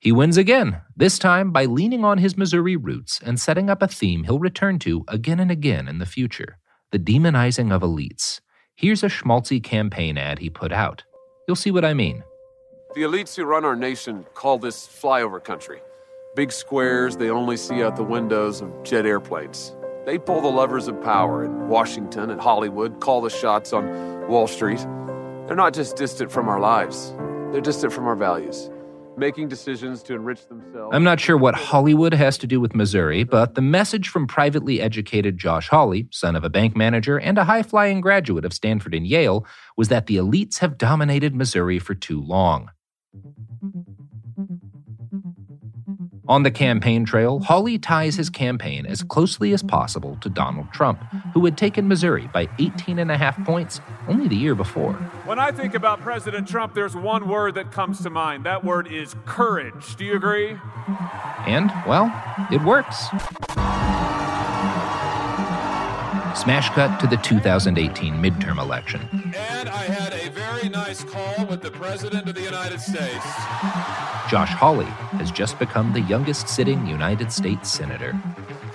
He 0.00 0.10
wins 0.10 0.36
again, 0.36 0.80
this 0.96 1.20
time 1.20 1.52
by 1.52 1.66
leaning 1.66 2.04
on 2.04 2.18
his 2.18 2.36
Missouri 2.36 2.74
roots 2.74 3.20
and 3.24 3.38
setting 3.38 3.70
up 3.70 3.80
a 3.80 3.86
theme 3.86 4.24
he'll 4.24 4.40
return 4.40 4.80
to 4.80 5.04
again 5.06 5.38
and 5.38 5.52
again 5.52 5.86
in 5.86 5.98
the 5.98 6.04
future 6.04 6.58
the 6.90 6.98
demonizing 6.98 7.72
of 7.72 7.82
elites. 7.82 8.40
Here's 8.74 9.04
a 9.04 9.08
schmaltzy 9.08 9.62
campaign 9.62 10.18
ad 10.18 10.40
he 10.40 10.50
put 10.50 10.72
out. 10.72 11.04
You'll 11.46 11.54
see 11.54 11.70
what 11.70 11.84
I 11.84 11.94
mean. 11.94 12.24
The 12.94 13.02
elites 13.02 13.34
who 13.34 13.44
run 13.44 13.64
our 13.64 13.74
nation 13.74 14.24
call 14.34 14.58
this 14.58 14.86
flyover 14.86 15.42
country. 15.42 15.82
Big 16.36 16.52
squares 16.52 17.16
they 17.16 17.28
only 17.28 17.56
see 17.56 17.82
out 17.82 17.96
the 17.96 18.04
windows 18.04 18.60
of 18.60 18.70
jet 18.84 19.04
airplanes. 19.04 19.74
They 20.06 20.16
pull 20.16 20.40
the 20.40 20.48
levers 20.48 20.86
of 20.86 21.02
power 21.02 21.44
in 21.44 21.66
Washington 21.66 22.30
and 22.30 22.40
Hollywood, 22.40 23.00
call 23.00 23.20
the 23.20 23.30
shots 23.30 23.72
on 23.72 24.28
Wall 24.28 24.46
Street. 24.46 24.78
They're 25.48 25.56
not 25.56 25.74
just 25.74 25.96
distant 25.96 26.30
from 26.30 26.48
our 26.48 26.60
lives, 26.60 27.12
they're 27.50 27.60
distant 27.60 27.92
from 27.92 28.06
our 28.06 28.14
values 28.14 28.70
making 29.16 29.48
decisions 29.48 30.02
to 30.04 30.14
enrich 30.14 30.46
themselves. 30.48 30.90
I'm 30.92 31.04
not 31.04 31.20
sure 31.20 31.36
what 31.36 31.54
Hollywood 31.54 32.14
has 32.14 32.38
to 32.38 32.46
do 32.46 32.60
with 32.60 32.74
Missouri, 32.74 33.24
but 33.24 33.54
the 33.54 33.62
message 33.62 34.08
from 34.08 34.26
privately 34.26 34.80
educated 34.80 35.38
Josh 35.38 35.68
Hawley, 35.68 36.08
son 36.10 36.36
of 36.36 36.44
a 36.44 36.50
bank 36.50 36.76
manager 36.76 37.18
and 37.18 37.38
a 37.38 37.44
high 37.44 37.62
flying 37.62 38.00
graduate 38.00 38.44
of 38.44 38.52
Stanford 38.52 38.94
and 38.94 39.06
Yale, 39.06 39.46
was 39.76 39.88
that 39.88 40.06
the 40.06 40.16
elites 40.16 40.58
have 40.58 40.78
dominated 40.78 41.34
Missouri 41.34 41.78
for 41.78 41.94
too 41.94 42.20
long. 42.20 42.70
On 46.26 46.42
the 46.42 46.50
campaign 46.50 47.04
trail, 47.04 47.38
Hawley 47.40 47.78
ties 47.78 48.16
his 48.16 48.30
campaign 48.30 48.86
as 48.86 49.02
closely 49.02 49.52
as 49.52 49.62
possible 49.62 50.16
to 50.22 50.30
Donald 50.30 50.72
Trump, 50.72 51.02
who 51.34 51.44
had 51.44 51.58
taken 51.58 51.86
Missouri 51.86 52.30
by 52.32 52.48
18 52.58 52.98
and 52.98 53.10
a 53.10 53.18
half 53.18 53.42
points 53.44 53.80
only 54.08 54.26
the 54.26 54.36
year 54.36 54.54
before. 54.54 54.94
When 55.26 55.38
I 55.38 55.52
think 55.52 55.74
about 55.74 56.00
President 56.00 56.48
Trump, 56.48 56.72
there's 56.72 56.96
one 56.96 57.28
word 57.28 57.56
that 57.56 57.70
comes 57.72 58.02
to 58.02 58.10
mind. 58.10 58.44
That 58.44 58.64
word 58.64 58.90
is 58.90 59.14
courage. 59.26 59.96
Do 59.96 60.04
you 60.06 60.16
agree? 60.16 60.56
And, 61.46 61.70
well, 61.86 62.10
it 62.50 62.62
works. 62.62 63.08
Smash 66.34 66.68
cut 66.70 66.98
to 66.98 67.06
the 67.06 67.16
2018 67.18 68.14
midterm 68.14 68.58
election. 68.58 69.00
And 69.36 69.68
I 69.68 69.84
had 69.84 70.12
a 70.12 70.30
very 70.30 70.68
nice 70.68 71.04
call 71.04 71.46
with 71.46 71.62
the 71.62 71.70
President 71.70 72.28
of 72.28 72.34
the 72.34 72.42
United 72.42 72.80
States. 72.80 73.24
Josh 74.28 74.50
Hawley 74.50 74.90
has 75.18 75.30
just 75.30 75.58
become 75.60 75.92
the 75.92 76.00
youngest 76.00 76.48
sitting 76.48 76.86
United 76.86 77.30
States 77.30 77.70
Senator. 77.70 78.20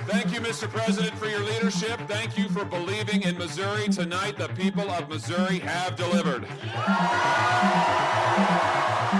Thank 0.07 0.33
you, 0.33 0.39
Mr. 0.39 0.69
President, 0.69 1.13
for 1.19 1.27
your 1.27 1.41
leadership. 1.41 1.99
Thank 2.07 2.37
you 2.37 2.47
for 2.49 2.63
believing 2.63 3.23
in 3.23 3.37
Missouri. 3.37 3.89
Tonight, 3.89 4.37
the 4.37 4.47
people 4.49 4.89
of 4.89 5.09
Missouri 5.09 5.59
have 5.59 5.95
delivered. 5.97 6.47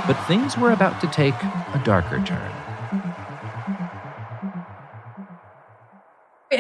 But 0.07 0.15
things 0.27 0.57
were 0.57 0.71
about 0.71 1.01
to 1.01 1.07
take 1.07 1.35
a 1.35 1.81
darker 1.83 2.23
turn. 2.25 2.58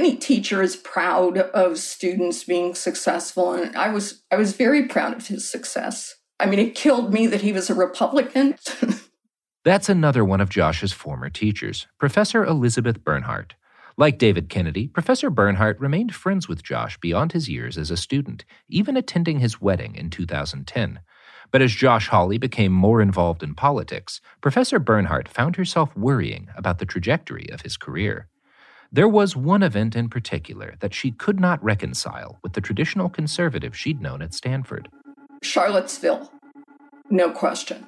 Any 0.09 0.17
teacher 0.17 0.63
is 0.63 0.75
proud 0.75 1.37
of 1.37 1.77
students 1.77 2.43
being 2.43 2.73
successful 2.73 3.53
and 3.53 3.75
i 3.75 3.89
was 3.89 4.23
i 4.31 4.35
was 4.35 4.53
very 4.53 4.87
proud 4.87 5.15
of 5.15 5.27
his 5.27 5.49
success. 5.49 6.15
I 6.39 6.47
mean 6.47 6.59
it 6.59 6.73
killed 6.73 7.13
me 7.13 7.27
that 7.27 7.41
he 7.41 7.51
was 7.51 7.69
a 7.69 7.75
republican. 7.75 8.55
That's 9.65 9.89
another 9.89 10.25
one 10.25 10.41
of 10.41 10.49
josh's 10.49 10.93
former 10.93 11.29
teachers 11.29 11.85
professor 11.99 12.43
elizabeth 12.43 13.03
bernhardt. 13.03 13.53
Like 13.97 14.17
david 14.17 14.49
kennedy 14.49 14.87
professor 14.87 15.29
bernhardt 15.29 15.79
remained 15.79 16.15
friends 16.15 16.47
with 16.47 16.63
josh 16.63 16.97
beyond 16.99 17.33
his 17.33 17.47
years 17.47 17.77
as 17.77 17.91
a 17.91 17.97
student 17.97 18.45
even 18.67 18.97
attending 18.97 19.39
his 19.39 19.61
wedding 19.61 19.95
in 19.95 20.09
2010 20.09 21.01
but 21.51 21.63
as 21.63 21.71
Josh 21.71 22.09
Hawley 22.09 22.37
became 22.37 22.71
more 22.71 23.01
involved 23.01 23.41
in 23.41 23.55
politics, 23.55 24.21
Professor 24.39 24.77
Bernhardt 24.77 25.27
found 25.27 25.55
herself 25.55 25.95
worrying 25.97 26.47
about 26.55 26.77
the 26.77 26.85
trajectory 26.85 27.49
of 27.51 27.61
his 27.61 27.75
career. 27.75 28.27
There 28.91 29.07
was 29.07 29.35
one 29.35 29.61
event 29.61 29.95
in 29.95 30.09
particular 30.09 30.73
that 30.79 30.95
she 30.95 31.11
could 31.11 31.39
not 31.39 31.63
reconcile 31.63 32.39
with 32.41 32.53
the 32.53 32.61
traditional 32.61 33.07
conservative 33.07 33.77
she'd 33.77 34.01
known 34.01 34.23
at 34.23 34.33
Stanford. 34.33 34.89
Charlottesville. 35.43 36.31
No 37.11 37.29
question. 37.29 37.85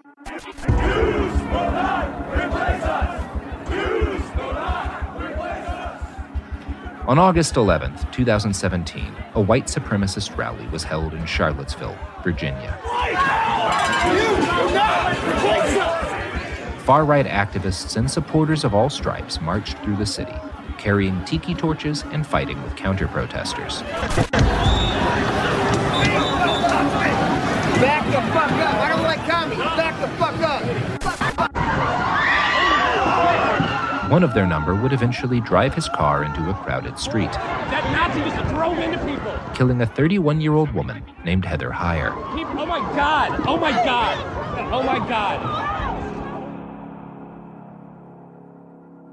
On 7.07 7.17
August 7.17 7.55
11th, 7.55 8.11
2017, 8.11 9.15
a 9.33 9.41
white 9.41 9.65
supremacist 9.65 10.37
rally 10.37 10.67
was 10.67 10.83
held 10.83 11.15
in 11.15 11.25
Charlottesville, 11.25 11.97
Virginia. 12.23 12.77
Far 16.85 17.05
right 17.05 17.25
activists 17.25 17.97
and 17.97 18.09
supporters 18.09 18.63
of 18.63 18.75
all 18.75 18.91
stripes 18.91 19.41
marched 19.41 19.79
through 19.79 19.95
the 19.97 20.05
city, 20.05 20.35
carrying 20.81 21.23
tiki 21.25 21.53
torches 21.53 22.03
and 22.11 22.25
fighting 22.25 22.59
with 22.63 22.75
counter 22.75 23.07
protesters. 23.07 23.83
Back 23.83 24.15
the 28.07 28.21
fuck 28.33 28.51
up. 28.51 28.75
I 28.75 28.89
don't 28.89 29.03
like 29.03 29.19
commies. 29.29 29.59
Back 29.59 30.01
the 30.01 30.07
fuck 30.17 30.41
up. 30.41 30.63
One 34.11 34.23
of 34.23 34.33
their 34.33 34.47
number 34.47 34.73
would 34.73 34.91
eventually 34.91 35.39
drive 35.39 35.75
his 35.75 35.87
car 35.87 36.23
into 36.23 36.49
a 36.49 36.55
crowded 36.55 36.97
street. 36.97 37.31
That 37.31 37.83
Nazi 37.93 38.21
just 38.27 38.43
drove 38.55 38.79
into 38.79 38.97
people. 39.05 39.39
Killing 39.53 39.83
a 39.83 39.85
31 39.85 40.41
year 40.41 40.55
old 40.55 40.71
woman 40.71 41.03
named 41.23 41.45
Heather 41.45 41.69
Heyer. 41.69 42.11
Oh 42.57 42.65
my 42.65 42.79
God. 42.95 43.39
Oh 43.45 43.55
my 43.55 43.71
God. 43.71 44.17
Oh 44.73 44.81
my 44.81 44.97
God. 44.97 45.80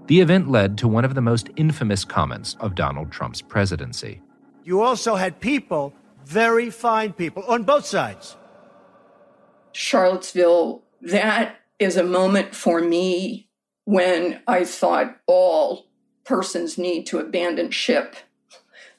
The 0.09 0.21
event 0.21 0.51
led 0.51 0.79
to 0.79 0.89
one 0.89 1.05
of 1.05 1.15
the 1.15 1.21
most 1.21 1.51
infamous 1.57 2.03
comments 2.03 2.57
of 2.61 2.75
Donald 2.75 3.13
Trump's 3.13 3.43
presidency. 3.43 4.23
You 4.65 4.81
also 4.81 5.17
had 5.17 5.39
people, 5.39 5.93
very 6.25 6.71
fine 6.71 7.13
people, 7.13 7.45
on 7.47 7.65
both 7.65 7.85
sides. 7.85 8.35
Charlottesville, 9.73 10.83
that 11.03 11.57
is 11.79 11.99
a 11.99 12.05
moment 12.05 12.55
for 12.55 12.81
me 12.81 13.51
when 13.85 14.41
I 14.47 14.65
thought 14.65 15.19
all 15.27 15.89
persons 16.25 16.79
need 16.79 17.05
to 17.09 17.19
abandon 17.19 17.71
ship. 17.71 18.17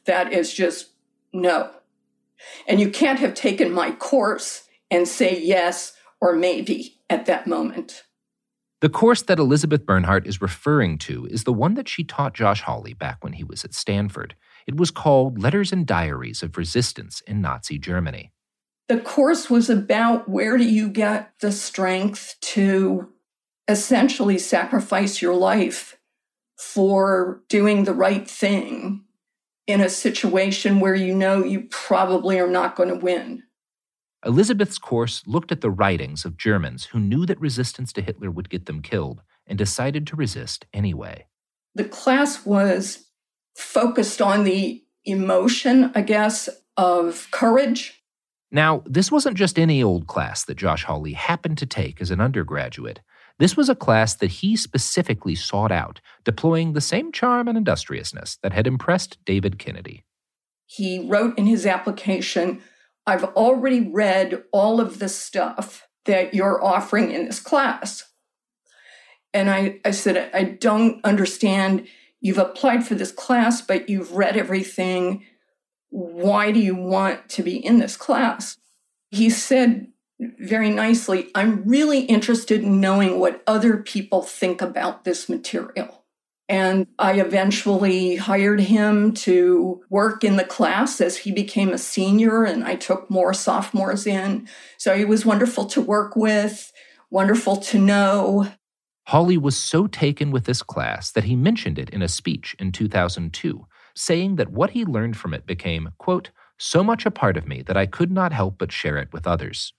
That 0.05 0.31
is 0.31 0.53
just 0.53 0.89
no. 1.33 1.71
And 2.67 2.79
you 2.79 2.91
can't 2.91 3.19
have 3.19 3.33
taken 3.33 3.71
my 3.71 3.93
course 3.93 4.67
and 4.91 5.07
say 5.07 5.39
yes 5.41 5.93
or 6.21 6.35
maybe 6.35 6.99
at 7.09 7.25
that 7.25 7.47
moment. 7.47 8.03
The 8.81 8.89
course 8.89 9.21
that 9.23 9.39
Elizabeth 9.39 9.85
Bernhardt 9.85 10.25
is 10.25 10.41
referring 10.41 10.97
to 10.99 11.25
is 11.25 11.43
the 11.43 11.51
one 11.51 11.73
that 11.73 11.89
she 11.89 12.05
taught 12.05 12.33
Josh 12.33 12.61
Hawley 12.61 12.93
back 12.93 13.21
when 13.21 13.33
he 13.33 13.43
was 13.43 13.65
at 13.65 13.73
Stanford. 13.73 14.35
It 14.65 14.77
was 14.77 14.89
called 14.89 15.41
Letters 15.41 15.73
and 15.73 15.85
Diaries 15.85 16.41
of 16.41 16.55
Resistance 16.55 17.21
in 17.27 17.41
Nazi 17.41 17.77
Germany. 17.77 18.31
The 18.87 18.99
course 18.99 19.49
was 19.49 19.69
about 19.69 20.29
where 20.29 20.57
do 20.57 20.63
you 20.63 20.89
get 20.89 21.33
the 21.41 21.51
strength 21.51 22.37
to 22.41 23.09
essentially 23.67 24.39
sacrifice 24.39 25.21
your 25.21 25.35
life 25.35 25.97
for 26.57 27.41
doing 27.49 27.83
the 27.83 27.93
right 27.93 28.29
thing 28.29 29.03
in 29.67 29.81
a 29.81 29.89
situation 29.89 30.79
where 30.79 30.95
you 30.95 31.13
know 31.13 31.43
you 31.43 31.67
probably 31.69 32.39
are 32.39 32.49
not 32.49 32.75
going 32.75 32.89
to 32.89 32.95
win. 32.95 33.43
Elizabeth's 34.25 34.77
course 34.77 35.23
looked 35.25 35.51
at 35.51 35.61
the 35.61 35.69
writings 35.69 36.25
of 36.25 36.37
Germans 36.37 36.85
who 36.85 36.99
knew 36.99 37.25
that 37.25 37.39
resistance 37.39 37.93
to 37.93 38.01
Hitler 38.01 38.29
would 38.29 38.49
get 38.49 38.65
them 38.65 38.81
killed 38.81 39.21
and 39.47 39.57
decided 39.57 40.05
to 40.07 40.15
resist 40.15 40.65
anyway. 40.73 41.25
The 41.75 41.85
class 41.85 42.45
was 42.45 43.05
focused 43.55 44.21
on 44.21 44.43
the 44.43 44.83
emotion, 45.05 45.91
I 45.95 46.01
guess, 46.01 46.49
of 46.75 47.27
courage. 47.31 48.03
Now, 48.51 48.83
this 48.85 49.11
wasn't 49.11 49.37
just 49.37 49.59
any 49.59 49.81
old 49.81 50.07
class 50.07 50.43
that 50.45 50.57
Josh 50.57 50.83
Hawley 50.83 51.13
happened 51.13 51.57
to 51.59 51.65
take 51.65 52.01
as 52.01 52.11
an 52.11 52.19
undergraduate. 52.19 52.99
This 53.37 53.55
was 53.55 53.69
a 53.69 53.75
class 53.75 54.15
that 54.15 54.31
he 54.31 54.57
specifically 54.57 55.35
sought 55.35 55.71
out, 55.71 56.01
deploying 56.25 56.73
the 56.73 56.81
same 56.81 57.11
charm 57.11 57.47
and 57.47 57.57
industriousness 57.57 58.37
that 58.43 58.51
had 58.51 58.67
impressed 58.67 59.17
David 59.23 59.59
Kennedy. 59.59 60.03
He 60.65 61.07
wrote 61.07 61.37
in 61.37 61.45
his 61.45 61.65
application 61.65 62.61
I've 63.05 63.23
already 63.23 63.81
read 63.81 64.43
all 64.51 64.79
of 64.79 64.99
the 64.99 65.09
stuff 65.09 65.87
that 66.05 66.33
you're 66.33 66.63
offering 66.63 67.11
in 67.11 67.25
this 67.25 67.39
class. 67.39 68.05
And 69.33 69.49
I, 69.49 69.79
I 69.85 69.91
said, 69.91 70.31
I 70.33 70.43
don't 70.43 71.03
understand. 71.03 71.87
You've 72.21 72.37
applied 72.37 72.85
for 72.85 72.95
this 72.95 73.11
class, 73.11 73.61
but 73.61 73.89
you've 73.89 74.13
read 74.13 74.37
everything. 74.37 75.23
Why 75.89 76.51
do 76.51 76.59
you 76.59 76.75
want 76.75 77.29
to 77.29 77.43
be 77.43 77.63
in 77.63 77.79
this 77.79 77.95
class? 77.95 78.57
He 79.11 79.29
said 79.29 79.87
very 80.19 80.69
nicely, 80.69 81.29
I'm 81.33 81.63
really 81.63 82.01
interested 82.01 82.61
in 82.61 82.81
knowing 82.81 83.19
what 83.19 83.41
other 83.47 83.77
people 83.77 84.21
think 84.21 84.61
about 84.61 85.05
this 85.05 85.29
material. 85.29 85.98
And 86.49 86.87
I 86.97 87.19
eventually 87.19 88.15
hired 88.15 88.59
him 88.59 89.13
to 89.13 89.83
work 89.91 90.23
in 90.23 90.35
the 90.35 90.43
class 90.43 90.99
as 90.99 91.17
he 91.17 91.31
became 91.31 91.69
a 91.69 91.77
senior, 91.77 92.43
and 92.43 92.63
I 92.63 92.73
took 92.73 93.07
more 93.07 93.35
sophomores 93.35 94.07
in. 94.07 94.49
So 94.77 94.97
he 94.97 95.05
was 95.05 95.27
wonderful 95.27 95.65
to 95.67 95.79
work 95.79 96.15
with, 96.15 96.73
wonderful 97.11 97.57
to 97.57 97.77
know. 97.77 98.51
Hawley 99.05 99.37
was 99.37 99.55
so 99.55 99.85
taken 99.85 100.31
with 100.31 100.45
this 100.45 100.63
class 100.63 101.11
that 101.11 101.25
he 101.25 101.35
mentioned 101.35 101.77
it 101.77 101.91
in 101.91 102.01
a 102.01 102.07
speech 102.07 102.55
in 102.57 102.71
2002, 102.71 103.67
saying 103.95 104.35
that 104.37 104.51
what 104.51 104.71
he 104.71 104.85
learned 104.85 105.17
from 105.17 105.35
it 105.35 105.45
became, 105.45 105.89
quote, 105.99 106.31
so 106.57 106.83
much 106.83 107.05
a 107.05 107.11
part 107.11 107.37
of 107.37 107.47
me 107.47 107.61
that 107.61 107.77
I 107.77 107.85
could 107.85 108.11
not 108.11 108.33
help 108.33 108.57
but 108.57 108.71
share 108.71 108.97
it 108.97 109.13
with 109.13 109.27
others. 109.27 109.73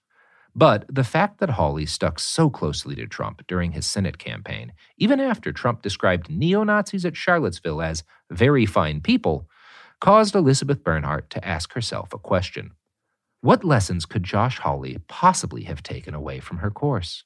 But 0.53 0.85
the 0.89 1.03
fact 1.03 1.39
that 1.39 1.51
Hawley 1.51 1.85
stuck 1.85 2.19
so 2.19 2.49
closely 2.49 2.95
to 2.95 3.07
Trump 3.07 3.41
during 3.47 3.71
his 3.71 3.85
Senate 3.85 4.17
campaign, 4.17 4.73
even 4.97 5.19
after 5.19 5.51
Trump 5.51 5.81
described 5.81 6.29
neo 6.29 6.63
Nazis 6.63 7.05
at 7.05 7.15
Charlottesville 7.15 7.81
as 7.81 8.03
very 8.29 8.65
fine 8.65 8.99
people, 8.99 9.47
caused 10.01 10.35
Elizabeth 10.35 10.83
Bernhardt 10.83 11.29
to 11.29 11.47
ask 11.47 11.73
herself 11.73 12.13
a 12.13 12.17
question. 12.17 12.71
What 13.41 13.63
lessons 13.63 14.05
could 14.05 14.23
Josh 14.23 14.59
Hawley 14.59 14.99
possibly 15.07 15.63
have 15.63 15.81
taken 15.81 16.13
away 16.13 16.39
from 16.39 16.57
her 16.57 16.69
course? 16.69 17.23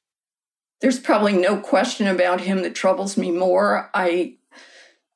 There's 0.80 1.00
probably 1.00 1.32
no 1.32 1.58
question 1.58 2.06
about 2.06 2.42
him 2.42 2.62
that 2.62 2.74
troubles 2.74 3.16
me 3.16 3.30
more. 3.30 3.90
I 3.92 4.36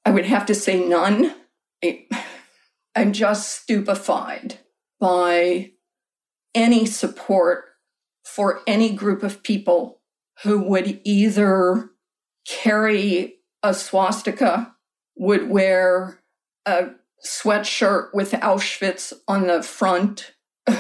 I 0.05 0.11
would 0.11 0.27
have 0.27 0.46
to 0.46 0.55
say 0.55 0.83
none. 0.83 1.35
I, 1.85 2.07
I'm 2.96 3.12
just 3.12 3.62
stupefied 3.62 4.59
by 4.99 5.73
any 6.55 6.87
support 6.87 7.64
for 8.35 8.61
any 8.66 8.90
group 8.95 9.23
of 9.23 9.43
people 9.43 10.01
who 10.43 10.59
would 10.61 11.01
either 11.05 11.90
carry 12.47 13.37
a 13.62 13.75
swastika, 13.75 14.75
would 15.16 15.51
wear 15.51 16.21
a 16.64 16.90
sweatshirt 17.27 18.14
with 18.14 18.33
Auschwitz 18.33 19.12
on 19.29 19.47
the 19.47 19.62
front, 19.62 20.33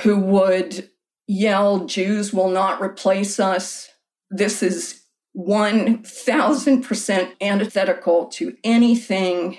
who 0.02 0.18
would 0.18 0.88
yell, 1.26 1.84
Jews 1.86 2.32
will 2.32 2.50
not 2.50 2.80
replace 2.80 3.38
us. 3.38 3.90
This 4.30 4.62
is 4.62 5.02
1000% 5.36 7.32
antithetical 7.40 8.26
to 8.26 8.56
anything 8.64 9.58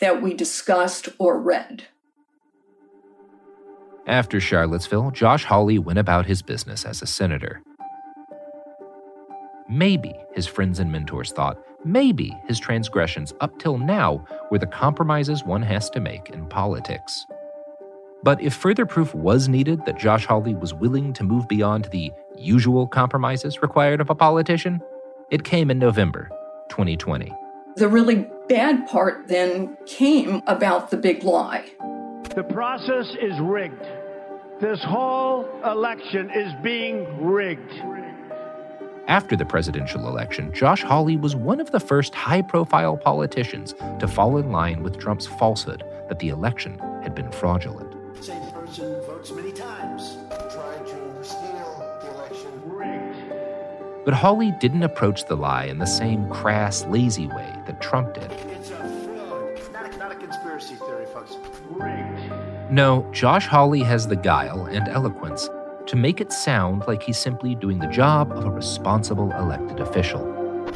that 0.00 0.20
we 0.22 0.34
discussed 0.34 1.08
or 1.18 1.40
read. 1.40 1.86
After 4.06 4.38
Charlottesville, 4.38 5.10
Josh 5.10 5.44
Hawley 5.44 5.80
went 5.80 5.98
about 5.98 6.26
his 6.26 6.40
business 6.40 6.84
as 6.84 7.02
a 7.02 7.06
senator. 7.06 7.60
Maybe, 9.68 10.14
his 10.32 10.46
friends 10.46 10.78
and 10.78 10.92
mentors 10.92 11.32
thought, 11.32 11.58
maybe 11.84 12.32
his 12.46 12.60
transgressions 12.60 13.34
up 13.40 13.58
till 13.58 13.78
now 13.78 14.24
were 14.52 14.60
the 14.60 14.66
compromises 14.66 15.42
one 15.42 15.62
has 15.62 15.90
to 15.90 15.98
make 15.98 16.30
in 16.30 16.46
politics. 16.46 17.26
But 18.22 18.40
if 18.40 18.54
further 18.54 18.86
proof 18.86 19.12
was 19.12 19.48
needed 19.48 19.84
that 19.86 19.98
Josh 19.98 20.24
Hawley 20.24 20.54
was 20.54 20.72
willing 20.72 21.12
to 21.14 21.24
move 21.24 21.48
beyond 21.48 21.86
the 21.86 22.12
usual 22.36 22.86
compromises 22.86 23.60
required 23.60 24.00
of 24.00 24.08
a 24.08 24.14
politician, 24.14 24.80
it 25.32 25.42
came 25.42 25.68
in 25.68 25.80
November 25.80 26.30
2020. 26.68 27.32
The 27.74 27.88
really 27.88 28.28
bad 28.48 28.86
part 28.86 29.26
then 29.26 29.76
came 29.84 30.42
about 30.46 30.90
the 30.92 30.96
big 30.96 31.24
lie. 31.24 31.70
The 32.34 32.44
process 32.52 33.14
is 33.20 33.38
rigged. 33.40 33.86
This 34.60 34.82
whole 34.82 35.46
election 35.64 36.30
is 36.30 36.52
being 36.62 37.24
rigged. 37.24 37.72
After 39.06 39.36
the 39.36 39.44
presidential 39.44 40.08
election, 40.08 40.52
Josh 40.52 40.82
Hawley 40.82 41.16
was 41.16 41.36
one 41.36 41.60
of 41.60 41.70
the 41.70 41.78
first 41.78 42.14
high 42.14 42.42
profile 42.42 42.96
politicians 42.96 43.74
to 44.00 44.08
fall 44.08 44.36
in 44.36 44.50
line 44.50 44.82
with 44.82 44.98
Trump's 44.98 45.26
falsehood 45.26 45.84
that 46.08 46.18
the 46.18 46.30
election 46.30 46.78
had 47.02 47.14
been 47.14 47.30
fraudulent. 47.30 47.94
Same 48.24 48.50
person 48.50 49.00
votes 49.02 49.30
many 49.30 49.52
times. 49.52 50.16
Tried 50.52 50.86
to 50.86 51.24
steal 51.24 51.98
the 52.02 52.10
election. 52.14 52.50
Rigged. 52.64 54.04
But 54.04 54.14
Hawley 54.14 54.52
didn't 54.60 54.82
approach 54.82 55.26
the 55.26 55.36
lie 55.36 55.64
in 55.66 55.78
the 55.78 55.86
same 55.86 56.28
crass, 56.30 56.84
lazy 56.86 57.26
way 57.28 57.54
that 57.66 57.80
Trump 57.80 58.14
did. 58.14 58.32
It's 58.32 58.70
a 58.70 58.76
fraud. 59.04 59.72
Not 59.72 59.94
a, 59.94 59.96
not 59.98 60.12
a 60.12 60.16
conspiracy 60.16 60.74
theory, 60.74 61.06
folks. 61.06 61.36
Rigged. 61.70 62.15
No, 62.70 63.08
Josh 63.12 63.46
Hawley 63.46 63.82
has 63.84 64.08
the 64.08 64.16
guile 64.16 64.66
and 64.66 64.88
eloquence 64.88 65.48
to 65.86 65.94
make 65.94 66.20
it 66.20 66.32
sound 66.32 66.82
like 66.88 67.00
he's 67.00 67.16
simply 67.16 67.54
doing 67.54 67.78
the 67.78 67.86
job 67.86 68.32
of 68.32 68.44
a 68.44 68.50
responsible 68.50 69.30
elected 69.32 69.78
official. 69.78 70.32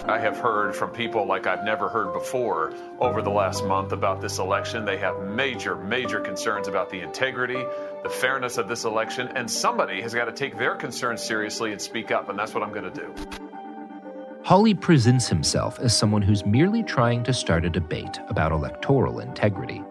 I 0.06 0.20
have 0.20 0.38
heard 0.38 0.76
from 0.76 0.90
people 0.90 1.26
like 1.26 1.48
I've 1.48 1.64
never 1.64 1.88
heard 1.88 2.12
before 2.12 2.72
over 3.00 3.22
the 3.22 3.30
last 3.30 3.64
month 3.64 3.90
about 3.90 4.20
this 4.20 4.38
election. 4.38 4.84
They 4.84 4.98
have 4.98 5.20
major, 5.20 5.74
major 5.74 6.20
concerns 6.20 6.68
about 6.68 6.90
the 6.90 7.00
integrity, 7.00 7.64
the 8.04 8.08
fairness 8.08 8.56
of 8.56 8.68
this 8.68 8.84
election, 8.84 9.26
and 9.34 9.50
somebody 9.50 10.00
has 10.00 10.14
got 10.14 10.26
to 10.26 10.32
take 10.32 10.56
their 10.56 10.76
concerns 10.76 11.22
seriously 11.22 11.72
and 11.72 11.82
speak 11.82 12.12
up, 12.12 12.28
and 12.28 12.38
that's 12.38 12.54
what 12.54 12.62
I'm 12.62 12.72
going 12.72 12.90
to 12.92 13.00
do. 13.00 13.14
Hawley 14.44 14.74
presents 14.74 15.28
himself 15.28 15.80
as 15.80 15.96
someone 15.96 16.22
who's 16.22 16.46
merely 16.46 16.84
trying 16.84 17.24
to 17.24 17.32
start 17.32 17.64
a 17.64 17.70
debate 17.70 18.20
about 18.28 18.52
electoral 18.52 19.18
integrity. 19.18 19.82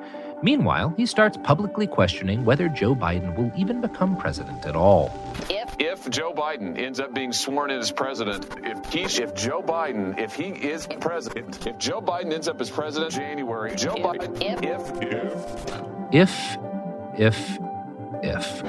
Meanwhile, 0.42 0.94
he 0.96 1.06
starts 1.06 1.38
publicly 1.44 1.86
questioning 1.86 2.46
whether 2.46 2.70
Joe 2.70 2.96
Biden 2.96 3.36
will 3.36 3.52
even 3.58 3.82
become 3.82 4.16
president 4.16 4.66
at 4.66 4.76
all. 4.76 5.12
If, 5.50 5.76
if 5.80 6.10
Joe 6.10 6.34
Biden 6.34 6.78
ends 6.78 7.00
up 7.00 7.14
being 7.14 7.34
sworn 7.34 7.72
in 7.72 7.80
as 7.80 7.92
president, 7.92 8.46
if 8.64 8.94
he, 8.94 9.02
if 9.22 9.36
Joe 9.36 9.62
Biden, 9.62 10.18
if 10.18 10.34
he 10.34 10.50
is 10.50 10.88
president, 11.02 11.68
if 11.68 11.78
Joe 11.78 12.02
Biden 12.02 12.32
ends 12.34 12.48
up 12.48 12.62
as 12.62 12.70
president 12.70 13.12
January, 13.12 13.76
Joe 13.76 13.96
if, 13.96 14.04
Biden, 14.04 14.38
if, 14.42 14.84
if, 16.14 16.58
if, 17.18 17.40
if, 17.44 17.60
if. 18.24 18.64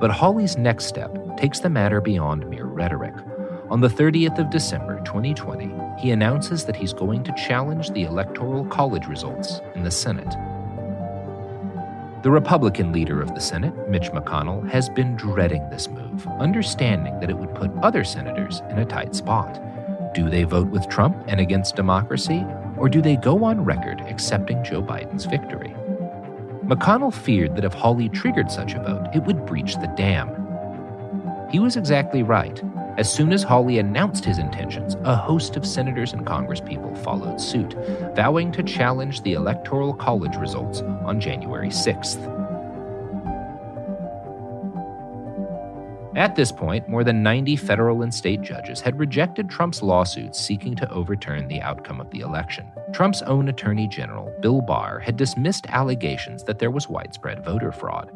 But 0.00 0.10
Hawley's 0.10 0.56
next 0.58 0.86
step 0.86 1.16
takes 1.36 1.60
the 1.60 1.70
matter 1.70 2.00
beyond 2.00 2.50
mere 2.50 2.66
rhetoric. 2.66 3.14
On 3.74 3.80
the 3.80 3.88
30th 3.88 4.38
of 4.38 4.50
December 4.50 5.00
2020, 5.00 5.68
he 5.98 6.12
announces 6.12 6.64
that 6.64 6.76
he's 6.76 6.92
going 6.92 7.24
to 7.24 7.34
challenge 7.34 7.90
the 7.90 8.04
Electoral 8.04 8.64
College 8.66 9.08
results 9.08 9.60
in 9.74 9.82
the 9.82 9.90
Senate. 9.90 10.32
The 12.22 12.30
Republican 12.30 12.92
leader 12.92 13.20
of 13.20 13.34
the 13.34 13.40
Senate, 13.40 13.74
Mitch 13.88 14.12
McConnell, 14.12 14.70
has 14.70 14.88
been 14.88 15.16
dreading 15.16 15.68
this 15.70 15.88
move, 15.88 16.24
understanding 16.38 17.18
that 17.18 17.30
it 17.30 17.36
would 17.36 17.52
put 17.56 17.72
other 17.82 18.04
senators 18.04 18.62
in 18.70 18.78
a 18.78 18.84
tight 18.84 19.12
spot. 19.12 19.60
Do 20.14 20.30
they 20.30 20.44
vote 20.44 20.68
with 20.68 20.88
Trump 20.88 21.24
and 21.26 21.40
against 21.40 21.74
democracy, 21.74 22.46
or 22.76 22.88
do 22.88 23.02
they 23.02 23.16
go 23.16 23.42
on 23.42 23.64
record 23.64 24.02
accepting 24.02 24.62
Joe 24.62 24.84
Biden's 24.84 25.24
victory? 25.24 25.74
McConnell 26.64 27.12
feared 27.12 27.56
that 27.56 27.64
if 27.64 27.74
Hawley 27.74 28.08
triggered 28.08 28.52
such 28.52 28.74
a 28.74 28.82
vote, 28.84 29.08
it 29.12 29.24
would 29.24 29.44
breach 29.44 29.74
the 29.74 29.92
dam. 29.96 30.30
He 31.50 31.58
was 31.58 31.76
exactly 31.76 32.22
right. 32.22 32.62
As 32.96 33.12
soon 33.12 33.32
as 33.32 33.42
Hawley 33.42 33.78
announced 33.78 34.24
his 34.24 34.38
intentions, 34.38 34.94
a 35.02 35.16
host 35.16 35.56
of 35.56 35.66
senators 35.66 36.12
and 36.12 36.24
congresspeople 36.24 36.96
followed 37.02 37.40
suit, 37.40 37.74
vowing 38.14 38.52
to 38.52 38.62
challenge 38.62 39.22
the 39.22 39.32
Electoral 39.32 39.92
College 39.92 40.36
results 40.36 40.80
on 40.80 41.20
January 41.20 41.70
6th. 41.70 42.22
At 46.14 46.36
this 46.36 46.52
point, 46.52 46.88
more 46.88 47.02
than 47.02 47.24
90 47.24 47.56
federal 47.56 48.02
and 48.02 48.14
state 48.14 48.42
judges 48.42 48.80
had 48.80 48.96
rejected 49.00 49.50
Trump's 49.50 49.82
lawsuits 49.82 50.38
seeking 50.38 50.76
to 50.76 50.88
overturn 50.92 51.48
the 51.48 51.60
outcome 51.60 52.00
of 52.00 52.08
the 52.10 52.20
election. 52.20 52.70
Trump's 52.92 53.22
own 53.22 53.48
Attorney 53.48 53.88
General, 53.88 54.32
Bill 54.40 54.60
Barr, 54.60 55.00
had 55.00 55.16
dismissed 55.16 55.66
allegations 55.70 56.44
that 56.44 56.60
there 56.60 56.70
was 56.70 56.88
widespread 56.88 57.44
voter 57.44 57.72
fraud. 57.72 58.12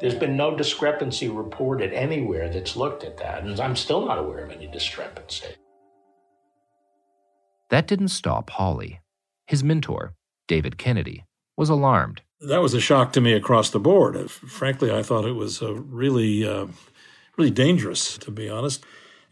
There's 0.00 0.14
been 0.14 0.36
no 0.36 0.56
discrepancy 0.56 1.28
reported 1.28 1.92
anywhere 1.92 2.48
that's 2.48 2.74
looked 2.74 3.04
at 3.04 3.18
that, 3.18 3.42
and 3.42 3.60
I'm 3.60 3.76
still 3.76 4.06
not 4.06 4.18
aware 4.18 4.44
of 4.44 4.50
any 4.50 4.66
discrepancy. 4.66 5.46
That 7.68 7.86
didn't 7.86 8.08
stop 8.08 8.50
Hawley. 8.50 9.00
His 9.46 9.62
mentor, 9.62 10.14
David 10.48 10.78
Kennedy, 10.78 11.24
was 11.56 11.68
alarmed. 11.68 12.22
That 12.40 12.62
was 12.62 12.72
a 12.72 12.80
shock 12.80 13.12
to 13.12 13.20
me 13.20 13.34
across 13.34 13.68
the 13.68 13.78
board. 13.78 14.30
Frankly, 14.30 14.90
I 14.90 15.02
thought 15.02 15.26
it 15.26 15.34
was 15.34 15.60
uh, 15.60 15.74
really, 15.74 16.48
uh, 16.48 16.68
really 17.36 17.50
dangerous, 17.50 18.16
to 18.18 18.30
be 18.30 18.48
honest. 18.48 18.82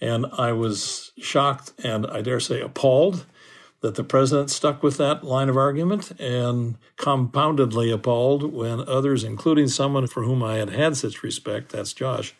And 0.00 0.26
I 0.36 0.52
was 0.52 1.12
shocked 1.18 1.72
and 1.82 2.06
I 2.06 2.20
dare 2.20 2.40
say 2.40 2.60
appalled 2.60 3.24
that 3.80 3.94
the 3.94 4.04
president 4.04 4.50
stuck 4.50 4.82
with 4.82 4.96
that 4.96 5.22
line 5.22 5.48
of 5.48 5.56
argument 5.56 6.10
and 6.20 6.76
compoundedly 6.96 7.92
appalled 7.92 8.52
when 8.52 8.80
others, 8.88 9.22
including 9.22 9.68
someone 9.68 10.06
for 10.06 10.24
whom 10.24 10.42
I 10.42 10.56
had 10.56 10.70
had 10.70 10.96
such 10.96 11.22
respect, 11.22 11.70
that's 11.70 11.92
Josh, 11.92 12.34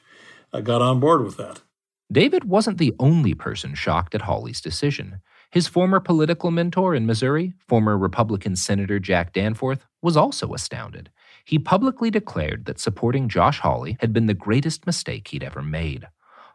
uh, 0.53 0.61
got 0.61 0.83
on 0.83 0.99
board 1.01 1.23
with 1.25 1.37
that. 1.37 1.63
David 2.11 2.45
wasn't 2.45 2.79
the 2.79 2.95
only 2.99 3.35
person 3.35 3.75
shocked 3.75 4.15
at 4.15 4.23
Hawley's 4.23 4.61
decision. 4.61 5.21
His 5.51 5.69
former 5.69 6.01
political 6.01 6.51
mentor 6.51 6.95
in 6.95 7.07
Missouri, 7.07 7.55
former 7.69 7.97
Republican 7.97 8.57
Senator 8.57 8.99
Jack 8.99 9.33
Danforth, 9.33 9.87
was 10.03 10.17
also 10.17 10.55
astounded. 10.55 11.11
He 11.45 11.59
publicly 11.59 12.11
declared 12.11 12.65
that 12.65 12.81
supporting 12.81 13.29
Josh 13.29 13.61
Hawley 13.61 13.97
had 14.01 14.13
been 14.13 14.27
the 14.27 14.35
greatest 14.35 14.87
mistake 14.87 15.29
he'd 15.29 15.43
ever 15.43 15.63
made. 15.63 16.09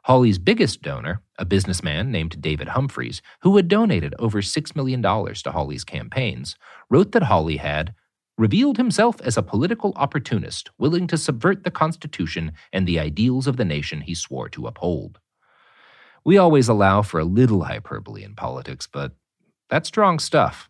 Hawley's 0.04 0.38
biggest 0.38 0.82
donor, 0.82 1.22
a 1.40 1.46
businessman 1.46 2.12
named 2.12 2.42
David 2.42 2.70
Humphreys, 2.70 3.22
who 3.42 3.56
had 3.56 3.70
donated 3.70 4.14
over 4.20 4.42
$6 4.42 4.76
million 4.76 5.02
to 5.02 5.52
Hawley's 5.52 5.86
campaigns, 5.86 6.58
wrote 6.90 7.14
that 7.14 7.24
Hawley 7.24 7.58
had 7.58 7.96
revealed 8.38 8.78
himself 8.78 9.22
as 9.22 9.38
a 9.38 9.44
political 9.44 9.94
opportunist 9.96 10.72
willing 10.78 11.08
to 11.08 11.18
subvert 11.18 11.64
the 11.64 11.72
Constitution 11.72 12.52
and 12.74 12.86
the 12.86 13.00
ideals 13.00 13.48
of 13.48 13.56
the 13.56 13.64
nation 13.64 14.02
he 14.02 14.14
swore 14.14 14.50
to 14.50 14.68
uphold. 14.68 15.20
We 16.26 16.38
always 16.38 16.68
allow 16.68 17.02
for 17.02 17.20
a 17.20 17.26
little 17.26 17.64
hyperbole 17.64 18.24
in 18.24 18.36
politics, 18.36 18.88
but 18.92 19.14
that's 19.70 19.88
strong 19.88 20.20
stuff. 20.20 20.70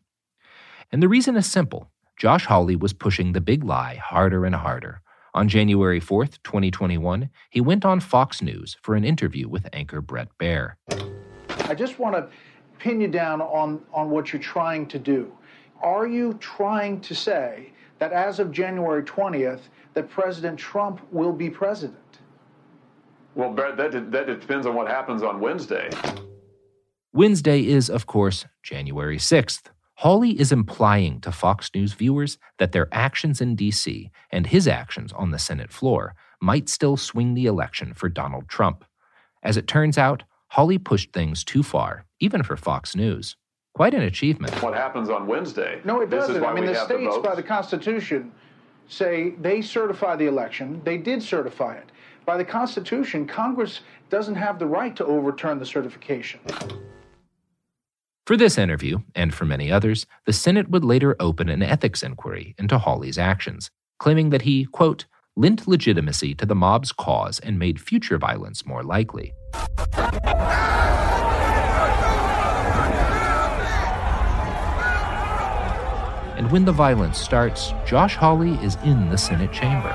And 0.91 1.02
the 1.02 1.10
reason 1.10 1.36
is 1.36 1.50
simple 1.50 1.89
Josh 2.17 2.46
Hawley 2.46 2.76
was 2.76 2.93
pushing 2.93 3.32
the 3.32 3.41
big 3.41 3.63
lie 3.63 3.96
harder 3.96 4.46
and 4.46 4.54
harder. 4.54 5.02
On 5.36 5.50
January 5.50 6.00
4th, 6.00 6.38
2021, 6.43 7.28
he 7.50 7.60
went 7.60 7.86
on 7.86 8.00
Fox 8.00 8.43
News 8.43 8.78
for 8.84 8.93
an 8.93 9.04
interview 9.04 9.48
with 9.50 9.67
anchor 9.74 10.00
Bret 10.00 10.28
Baier. 10.38 10.74
I 11.62 11.74
just 11.74 11.98
want 11.98 12.15
to 12.15 12.28
pin 12.78 13.02
you 13.02 13.08
down 13.08 13.41
on, 13.41 13.82
on 13.91 14.12
what 14.12 14.32
you're 14.32 14.41
trying 14.41 14.86
to 14.89 15.00
do. 15.00 15.32
Are 15.82 16.06
you 16.06 16.34
trying 16.36 17.02
to 17.02 17.15
say 17.15 17.72
that 17.98 18.12
as 18.12 18.39
of 18.39 18.52
January 18.52 19.02
20th, 19.02 19.62
that 19.96 20.08
President 20.08 20.60
Trump 20.60 21.02
will 21.12 21.34
be 21.34 21.50
president? 21.50 22.19
Well, 23.34 23.52
Bret, 23.52 23.76
that, 23.78 24.12
that 24.12 24.28
depends 24.28 24.67
on 24.67 24.76
what 24.76 24.88
happens 24.88 25.24
on 25.24 25.39
Wednesday. 25.39 25.89
Wednesday 27.12 27.65
is, 27.65 27.89
of 27.89 28.06
course, 28.06 28.46
January 28.62 29.17
6th. 29.17 29.73
Hawley 29.96 30.40
is 30.40 30.52
implying 30.52 31.22
to 31.22 31.32
Fox 31.32 31.70
News 31.76 31.94
viewers 31.94 32.38
that 32.58 32.72
their 32.72 32.88
actions 32.92 33.42
in 33.42 33.56
D.C. 33.56 34.10
and 34.32 34.48
his 34.48 34.68
actions 34.68 35.14
on 35.14 35.32
the 35.32 35.40
Senate 35.40 35.72
floor 35.72 36.16
might 36.42 36.68
still 36.68 36.98
swing 36.98 37.34
the 37.34 37.46
election 37.46 37.94
for 37.94 38.10
Donald 38.10 38.48
Trump. 38.50 38.84
As 39.44 39.56
it 39.56 39.68
turns 39.68 39.98
out, 39.98 40.24
Hawley 40.50 40.78
pushed 40.78 41.14
things 41.14 41.44
too 41.44 41.64
far, 41.64 42.06
even 42.20 42.44
for 42.44 42.58
Fox 42.58 42.96
News. 42.96 43.36
Quite 43.76 43.94
an 43.94 44.02
achievement. 44.04 44.62
What 44.62 44.74
happens 44.74 45.10
on 45.10 45.26
Wednesday? 45.26 45.80
No, 45.84 46.02
it 46.02 46.10
This 46.10 46.24
is 46.24 46.28
doesn't. 46.30 46.44
why 46.44 46.50
I 46.52 46.54
mean, 46.54 46.64
we 46.66 46.68
the 46.74 46.76
have 46.80 46.86
states, 46.88 47.16
votes. 47.16 47.28
by 47.28 47.36
the 47.36 47.44
Constitution, 47.44 48.32
say 48.88 49.32
they 49.42 49.62
certify 49.62 50.16
the 50.16 50.26
election. 50.28 50.82
They 50.84 50.98
did 50.98 51.24
certify 51.24 51.76
it. 51.76 51.92
By 52.26 52.38
the 52.38 52.46
Constitution, 52.46 53.26
Congress 53.28 53.82
doesn't 54.10 54.36
have 54.36 54.60
the 54.60 54.68
right 54.68 54.96
to 54.96 55.06
overturn 55.06 55.60
the 55.60 55.66
certification. 55.66 56.40
For 58.26 58.38
this 58.38 58.58
interview, 58.58 59.00
and 59.16 59.34
for 59.34 59.44
many 59.44 59.70
others, 59.70 60.06
the 60.26 60.32
Senate 60.32 60.70
would 60.70 60.86
later 60.86 61.14
open 61.20 61.50
an 61.50 61.62
ethics 61.62 62.02
inquiry 62.02 62.56
into 62.58 62.78
Hawley's 62.78 63.18
actions, 63.18 63.70
claiming 64.00 64.30
that 64.30 64.44
he, 64.44 64.64
quote, 64.64 65.08
lent 65.36 65.68
legitimacy 65.68 66.34
to 66.36 66.46
the 66.46 66.56
mob's 66.56 66.94
cause 66.94 67.40
and 67.40 67.60
made 67.60 67.82
future 67.82 68.18
violence 68.18 68.66
more 68.66 68.82
likely. 68.82 69.34
And 76.38 76.50
when 76.50 76.64
the 76.64 76.72
violence 76.72 77.18
starts, 77.18 77.74
Josh 77.86 78.16
Hawley 78.16 78.54
is 78.64 78.78
in 78.86 79.10
the 79.10 79.18
Senate 79.18 79.52
chamber, 79.52 79.92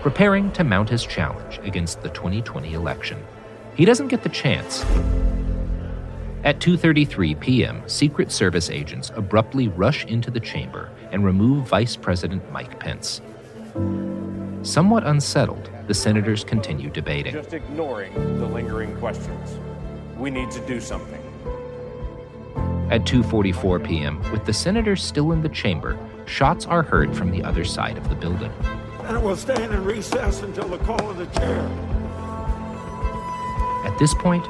preparing 0.00 0.50
to 0.52 0.64
mount 0.64 0.88
his 0.88 1.04
challenge 1.04 1.60
against 1.62 2.00
the 2.00 2.08
2020 2.08 2.72
election. 2.72 3.22
He 3.74 3.84
doesn't 3.84 4.08
get 4.08 4.22
the 4.22 4.30
chance. 4.30 4.82
At 6.48 6.60
2:33 6.60 7.38
p.m., 7.38 7.82
Secret 7.86 8.32
Service 8.32 8.70
agents 8.70 9.12
abruptly 9.14 9.68
rush 9.68 10.06
into 10.06 10.30
the 10.30 10.40
chamber 10.40 10.90
and 11.12 11.22
remove 11.22 11.68
Vice 11.68 11.94
President 11.94 12.50
Mike 12.50 12.80
Pence. 12.80 13.20
Somewhat 14.62 15.06
unsettled, 15.06 15.70
the 15.88 15.92
senators 15.92 16.44
continue 16.44 16.88
debating. 16.88 17.34
Just 17.34 17.52
ignoring 17.52 18.14
the 18.38 18.46
lingering 18.46 18.96
questions. 18.96 19.58
We 20.16 20.30
need 20.30 20.50
to 20.52 20.66
do 20.66 20.80
something. 20.80 21.20
At 22.90 23.04
2:44 23.04 23.86
p.m., 23.86 24.32
with 24.32 24.46
the 24.46 24.54
senators 24.54 25.02
still 25.04 25.32
in 25.32 25.42
the 25.42 25.50
chamber, 25.50 25.98
shots 26.24 26.64
are 26.64 26.82
heard 26.82 27.14
from 27.14 27.30
the 27.30 27.44
other 27.44 27.66
side 27.66 27.98
of 27.98 28.08
the 28.08 28.14
building. 28.14 28.50
And 29.02 29.22
we'll 29.22 29.36
stand 29.36 29.74
in 29.74 29.84
recess 29.84 30.40
until 30.40 30.68
the 30.68 30.78
call 30.78 31.10
of 31.10 31.18
the 31.18 31.26
chair. 31.26 31.60
At 33.84 33.98
this 33.98 34.14
point, 34.14 34.46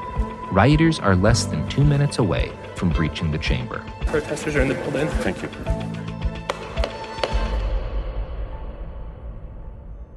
rioters 0.50 0.98
are 0.98 1.16
less 1.16 1.44
than 1.44 1.68
2 1.68 1.84
minutes 1.84 2.18
away 2.18 2.52
from 2.74 2.90
breaching 2.90 3.30
the 3.30 3.38
chamber. 3.38 3.84
Protesters 4.06 4.56
are 4.56 4.62
in 4.62 4.68
the 4.68 4.74
building. 4.74 5.08
Thank 5.08 5.42
you. 5.42 5.48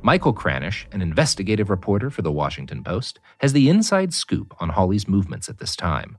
Michael 0.04 0.34
Kranish, 0.34 0.86
an 0.92 1.02
investigative 1.02 1.70
reporter 1.70 2.10
for 2.10 2.24
the 2.24 2.32
Washington 2.32 2.84
Post, 2.84 3.20
has 3.40 3.54
the 3.54 3.70
inside 3.70 4.14
scoop 4.14 4.56
on 4.60 4.70
Hawley's 4.70 5.08
movements 5.08 5.48
at 5.48 5.60
this 5.60 5.76
time. 5.76 6.18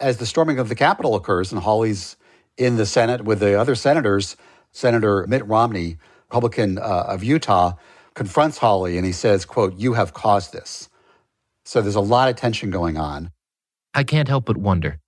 As 0.00 0.16
the 0.16 0.26
storming 0.26 0.58
of 0.58 0.68
the 0.68 0.74
Capitol 0.74 1.14
occurs 1.14 1.52
and 1.52 1.62
Hawley's 1.62 2.16
in 2.56 2.76
the 2.76 2.86
Senate 2.86 3.24
with 3.24 3.38
the 3.38 3.58
other 3.58 3.76
senators, 3.76 4.36
Senator 4.72 5.24
Mitt 5.28 5.46
Romney, 5.46 5.98
Republican 6.28 6.78
uh, 6.78 7.04
of 7.06 7.22
Utah, 7.22 7.74
confronts 8.14 8.58
Hawley 8.58 8.96
and 8.96 9.06
he 9.06 9.12
says, 9.12 9.44
quote, 9.44 9.76
you 9.78 9.92
have 9.92 10.12
caused 10.12 10.52
this. 10.52 10.88
So 11.64 11.80
there's 11.80 11.94
a 11.94 12.00
lot 12.00 12.28
of 12.28 12.34
tension 12.34 12.70
going 12.70 12.96
on. 12.96 13.30
I 13.94 14.04
can't 14.04 14.28
help 14.28 14.46
but 14.46 14.56
wonder 14.56 14.98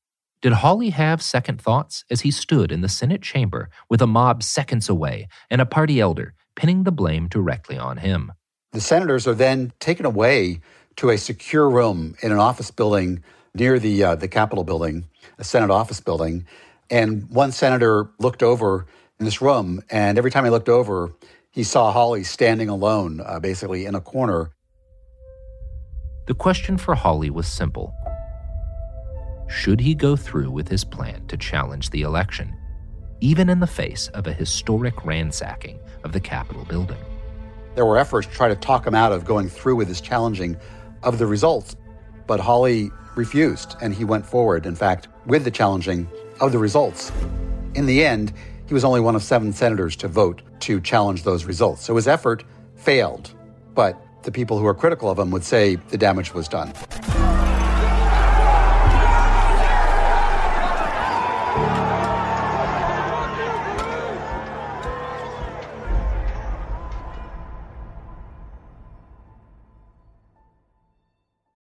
did 0.44 0.52
Hawley 0.52 0.90
have 0.90 1.22
second 1.22 1.58
thoughts 1.58 2.04
as 2.10 2.20
he 2.20 2.30
stood 2.30 2.70
in 2.70 2.82
the 2.82 2.88
Senate 2.90 3.22
chamber 3.22 3.70
with 3.88 4.02
a 4.02 4.06
mob 4.06 4.42
seconds 4.42 4.90
away 4.90 5.26
and 5.48 5.62
a 5.62 5.64
party 5.64 6.00
elder 6.00 6.34
pinning 6.54 6.82
the 6.82 6.92
blame 6.92 7.28
directly 7.28 7.78
on 7.78 7.96
him? 7.96 8.30
The 8.72 8.82
senators 8.82 9.26
are 9.26 9.32
then 9.32 9.72
taken 9.80 10.04
away 10.04 10.60
to 10.96 11.08
a 11.08 11.16
secure 11.16 11.70
room 11.70 12.14
in 12.20 12.30
an 12.30 12.36
office 12.36 12.70
building 12.70 13.24
near 13.54 13.78
the 13.78 14.04
uh, 14.04 14.14
the 14.16 14.28
Capitol 14.28 14.64
building, 14.64 15.08
a 15.38 15.44
Senate 15.44 15.70
office 15.70 16.00
building. 16.00 16.46
And 16.90 17.30
one 17.30 17.50
senator 17.50 18.10
looked 18.18 18.42
over 18.42 18.84
in 19.18 19.24
this 19.24 19.40
room, 19.40 19.82
and 19.88 20.18
every 20.18 20.30
time 20.30 20.44
he 20.44 20.50
looked 20.50 20.68
over, 20.68 21.10
he 21.52 21.62
saw 21.64 21.90
Hawley 21.90 22.22
standing 22.22 22.68
alone, 22.68 23.22
uh, 23.24 23.40
basically 23.40 23.86
in 23.86 23.94
a 23.94 24.00
corner. 24.02 24.50
The 26.26 26.34
question 26.34 26.76
for 26.76 26.94
Hawley 26.94 27.30
was 27.30 27.46
simple 27.46 27.94
Should 29.48 29.80
he 29.80 29.94
go 29.94 30.16
through 30.16 30.50
with 30.50 30.68
his 30.68 30.84
plan 30.84 31.26
to 31.28 31.36
challenge 31.36 31.90
the 31.90 32.02
election, 32.02 32.56
even 33.20 33.48
in 33.48 33.60
the 33.60 33.66
face 33.66 34.08
of 34.08 34.26
a 34.26 34.32
historic 34.32 35.04
ransacking 35.04 35.78
of 36.02 36.12
the 36.12 36.20
Capitol 36.20 36.64
building? 36.64 36.98
There 37.74 37.84
were 37.84 37.98
efforts 37.98 38.26
to 38.26 38.32
try 38.32 38.48
to 38.48 38.56
talk 38.56 38.86
him 38.86 38.94
out 38.94 39.12
of 39.12 39.24
going 39.24 39.48
through 39.48 39.76
with 39.76 39.88
his 39.88 40.00
challenging 40.00 40.56
of 41.02 41.18
the 41.18 41.26
results, 41.26 41.76
but 42.26 42.40
Hawley 42.40 42.90
refused 43.16 43.76
and 43.80 43.94
he 43.94 44.04
went 44.04 44.26
forward, 44.26 44.66
in 44.66 44.74
fact, 44.74 45.08
with 45.26 45.44
the 45.44 45.50
challenging 45.50 46.08
of 46.40 46.52
the 46.52 46.58
results. 46.58 47.12
In 47.74 47.86
the 47.86 48.04
end, 48.04 48.32
he 48.66 48.74
was 48.74 48.84
only 48.84 49.00
one 49.00 49.14
of 49.14 49.22
seven 49.22 49.52
senators 49.52 49.94
to 49.96 50.08
vote 50.08 50.42
to 50.60 50.80
challenge 50.80 51.22
those 51.22 51.44
results. 51.44 51.84
So 51.84 51.96
his 51.96 52.08
effort 52.08 52.44
failed, 52.76 53.34
but 53.74 54.00
the 54.22 54.32
people 54.32 54.58
who 54.58 54.66
are 54.66 54.74
critical 54.74 55.10
of 55.10 55.18
him 55.18 55.30
would 55.30 55.44
say 55.44 55.76
the 55.76 55.98
damage 55.98 56.32
was 56.32 56.48
done. 56.48 56.72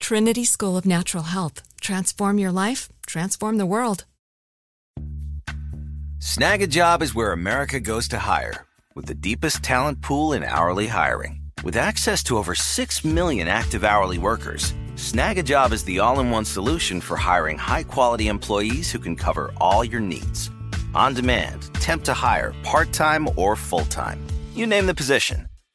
Trinity 0.00 0.44
School 0.44 0.76
of 0.76 0.86
Natural 0.86 1.24
Health. 1.24 1.62
Transform 1.80 2.38
your 2.38 2.52
life, 2.52 2.88
transform 3.06 3.56
the 3.58 3.66
world. 3.66 4.04
Snagajob 6.18 7.02
is 7.02 7.14
where 7.14 7.32
America 7.32 7.80
goes 7.80 8.06
to 8.08 8.18
hire, 8.18 8.66
with 8.94 9.06
the 9.06 9.14
deepest 9.14 9.62
talent 9.64 10.02
pool 10.02 10.32
in 10.32 10.44
hourly 10.44 10.86
hiring. 10.86 11.40
With 11.64 11.76
access 11.76 12.22
to 12.24 12.36
over 12.36 12.54
6 12.54 13.04
million 13.04 13.48
active 13.48 13.82
hourly 13.82 14.18
workers, 14.18 14.72
Snagajob 14.94 15.72
is 15.72 15.82
the 15.84 15.98
all 15.98 16.20
in 16.20 16.30
one 16.30 16.44
solution 16.44 17.00
for 17.00 17.16
hiring 17.16 17.58
high 17.58 17.82
quality 17.82 18.28
employees 18.28 18.92
who 18.92 19.00
can 19.00 19.16
cover 19.16 19.52
all 19.56 19.84
your 19.84 20.00
needs. 20.00 20.50
On 20.94 21.14
demand, 21.14 21.74
temp 21.74 22.04
to 22.04 22.14
hire, 22.14 22.54
part 22.62 22.92
time 22.92 23.28
or 23.36 23.56
full 23.56 23.86
time. 23.86 24.24
You 24.54 24.66
name 24.66 24.86
the 24.86 24.94
position 24.94 25.48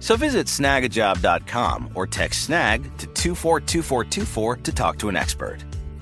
So 0.00 0.16
visit 0.16 0.46
snagajob.com 0.46 1.90
or 1.94 2.06
text 2.06 2.42
snag 2.44 2.84
to 2.98 3.06
242424 3.06 4.56
to 4.56 4.72
talk 4.72 4.98
to 4.98 5.08
an 5.08 5.16
expert. 5.16 5.58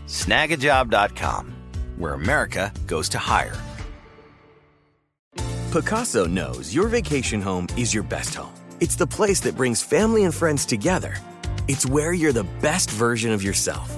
Snagajob.com, 0.07 1.55
where 1.97 2.15
America 2.15 2.73
goes 2.87 3.09
to 3.11 3.19
hire. 3.19 3.57
Pacaso 5.71 6.27
knows 6.27 6.75
your 6.75 6.89
vacation 6.89 7.43
home 7.43 7.67
is 7.77 7.93
your 7.93 8.03
best 8.03 8.35
home. 8.35 8.55
It's 8.81 8.97
the 8.97 9.07
place 9.07 9.41
that 9.41 9.57
brings 9.57 9.83
family 9.83 10.25
and 10.25 10.35
friends 10.35 10.65
together. 10.65 11.17
It's 11.69 11.85
where 11.85 12.13
you're 12.13 12.33
the 12.33 12.47
best 12.63 12.91
version 12.91 13.33
of 13.33 13.43
yourself. 13.43 13.91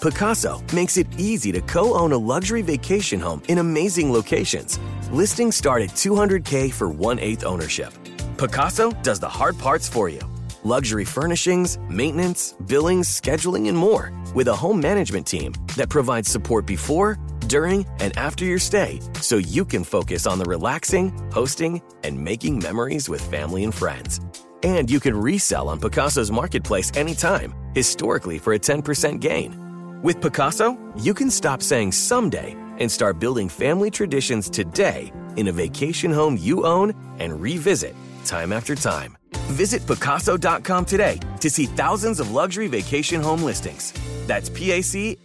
Pacaso 0.00 0.60
makes 0.72 0.96
it 0.96 1.06
easy 1.18 1.50
to 1.52 1.60
co 1.62 1.98
own 1.98 2.12
a 2.12 2.18
luxury 2.18 2.62
vacation 2.62 3.18
home 3.18 3.42
in 3.48 3.58
amazing 3.58 4.12
locations. 4.12 4.78
Listings 5.10 5.56
start 5.56 5.82
at 5.82 5.90
200K 5.90 6.72
for 6.72 6.88
one 6.88 7.18
eighth 7.18 7.44
ownership. 7.44 7.92
Pacaso 8.36 8.92
does 9.02 9.18
the 9.18 9.28
hard 9.28 9.58
parts 9.58 9.88
for 9.88 10.08
you 10.10 10.20
luxury 10.62 11.04
furnishings, 11.04 11.78
maintenance, 11.88 12.54
billings, 12.66 13.08
scheduling, 13.08 13.68
and 13.68 13.78
more 13.78 14.12
with 14.34 14.48
a 14.48 14.54
home 14.54 14.80
management 14.80 15.26
team 15.26 15.54
that 15.76 15.88
provides 15.88 16.28
support 16.28 16.66
before, 16.66 17.16
during, 17.46 17.86
and 18.00 18.16
after 18.18 18.44
your 18.44 18.58
stay 18.58 19.00
so 19.20 19.36
you 19.36 19.64
can 19.64 19.84
focus 19.84 20.26
on 20.26 20.38
the 20.38 20.44
relaxing, 20.44 21.12
hosting, 21.30 21.80
and 22.02 22.18
making 22.18 22.58
memories 22.58 23.08
with 23.08 23.22
family 23.30 23.62
and 23.62 23.74
friends. 23.74 24.20
And 24.64 24.90
you 24.90 24.98
can 24.98 25.16
resell 25.16 25.68
on 25.68 25.78
Pacaso's 25.78 26.32
marketplace 26.32 26.90
anytime, 26.96 27.54
historically 27.74 28.38
for 28.38 28.54
a 28.54 28.58
10% 28.58 29.20
gain. 29.20 30.00
With 30.02 30.20
Pacaso, 30.20 30.76
you 31.02 31.14
can 31.14 31.30
stop 31.30 31.62
saying 31.62 31.92
someday 31.92 32.56
and 32.78 32.90
start 32.90 33.20
building 33.20 33.48
family 33.48 33.90
traditions 33.90 34.50
today 34.50 35.12
in 35.36 35.46
a 35.46 35.52
vacation 35.52 36.10
home 36.10 36.36
you 36.36 36.66
own 36.66 36.92
and 37.18 37.40
revisit 37.40 37.94
time 38.26 38.52
after 38.52 38.74
time. 38.74 39.16
Visit 39.52 39.82
Pacaso.com 39.82 40.84
today 40.84 41.20
to 41.40 41.48
see 41.48 41.66
thousands 41.66 42.20
of 42.20 42.32
luxury 42.32 42.66
vacation 42.66 43.22
home 43.22 43.42
listings. 43.42 43.94
That's 44.26 44.50
PACASO.com. 44.50 45.16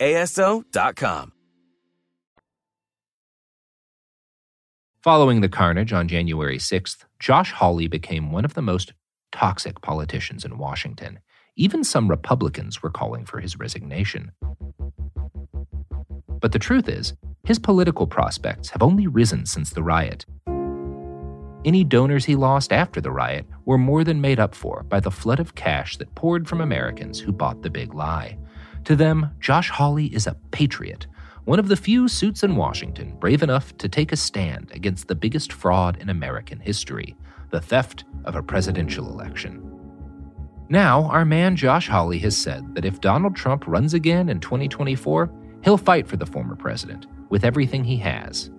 Following 5.04 5.42
the 5.42 5.50
carnage 5.50 5.94
on 5.94 6.08
January 6.08 6.60
6th, 6.60 7.06
Josh 7.20 7.52
Hawley 7.54 7.88
became 7.88 8.32
one 8.32 8.46
of 8.46 8.54
the 8.54 8.62
most 8.62 8.94
toxic 9.32 9.82
politicians 9.82 10.46
in 10.46 10.60
Washington. 10.60 11.20
Even 11.56 11.84
some 11.84 12.08
Republicans 12.08 12.84
were 12.84 12.92
calling 12.92 13.26
for 13.26 13.40
his 13.40 13.58
resignation. 13.58 14.32
But 16.40 16.52
the 16.52 16.60
truth 16.60 16.88
is, 16.88 17.14
his 17.46 17.58
political 17.58 18.06
prospects 18.06 18.70
have 18.70 18.84
only 18.84 19.08
risen 19.08 19.48
since 19.48 19.72
the 19.72 19.82
riot. 19.82 20.28
Any 21.64 21.84
donors 21.84 22.26
he 22.26 22.36
lost 22.36 22.74
after 22.74 23.00
the 23.00 23.12
riot 23.12 23.46
were 23.66 23.78
more 23.78 24.04
than 24.04 24.20
made 24.20 24.40
up 24.40 24.56
for 24.56 24.84
by 24.84 25.00
the 25.00 25.12
flood 25.12 25.40
of 25.40 25.54
cash 25.54 25.98
that 25.98 26.16
poured 26.16 26.48
from 26.48 26.62
Americans 26.62 27.20
who 27.20 27.32
bought 27.32 27.62
the 27.62 27.70
big 27.70 27.94
lie. 27.94 28.38
To 28.86 28.96
them, 28.96 29.30
Josh 29.40 29.70
Hawley 29.70 30.08
is 30.08 30.26
a 30.26 30.38
patriot, 30.50 31.06
one 31.46 31.60
of 31.60 31.68
the 31.68 31.76
few 31.76 32.08
suits 32.08 32.44
in 32.44 32.56
Washington 32.56 33.16
brave 33.20 33.44
enough 33.44 33.78
to 33.78 33.90
take 33.90 34.12
a 34.12 34.16
stand 34.16 34.72
against 34.74 35.08
the 35.08 35.16
biggest 35.16 35.54
fraud 35.54 35.98
in 35.98 36.10
American 36.10 36.60
history 36.60 37.16
the 37.52 37.62
theft 37.62 38.06
of 38.24 38.36
a 38.36 38.42
presidential 38.42 39.10
election. 39.10 39.62
Now, 40.70 41.04
our 41.08 41.26
man 41.26 41.58
Josh 41.58 41.90
Hawley 41.90 42.18
has 42.20 42.38
said 42.38 42.76
that 42.76 42.86
if 42.86 43.02
Donald 43.02 43.36
Trump 43.36 43.68
runs 43.68 43.94
again 43.94 44.30
in 44.30 44.40
2024, 44.40 45.30
he'll 45.64 45.78
fight 45.78 46.08
for 46.08 46.16
the 46.16 46.26
former 46.26 46.56
president 46.56 47.08
with 47.30 47.44
everything 47.44 47.84
he 47.84 47.98
has. 47.98 48.50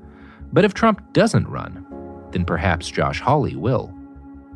But 0.53 0.67
if 0.67 0.75
Trump 0.75 1.01
doesn't 1.15 1.49
run, 1.49 1.87
then 2.33 2.45
perhaps 2.45 2.91
Josh 2.91 3.21
Hawley 3.21 3.57
will. 3.57 3.95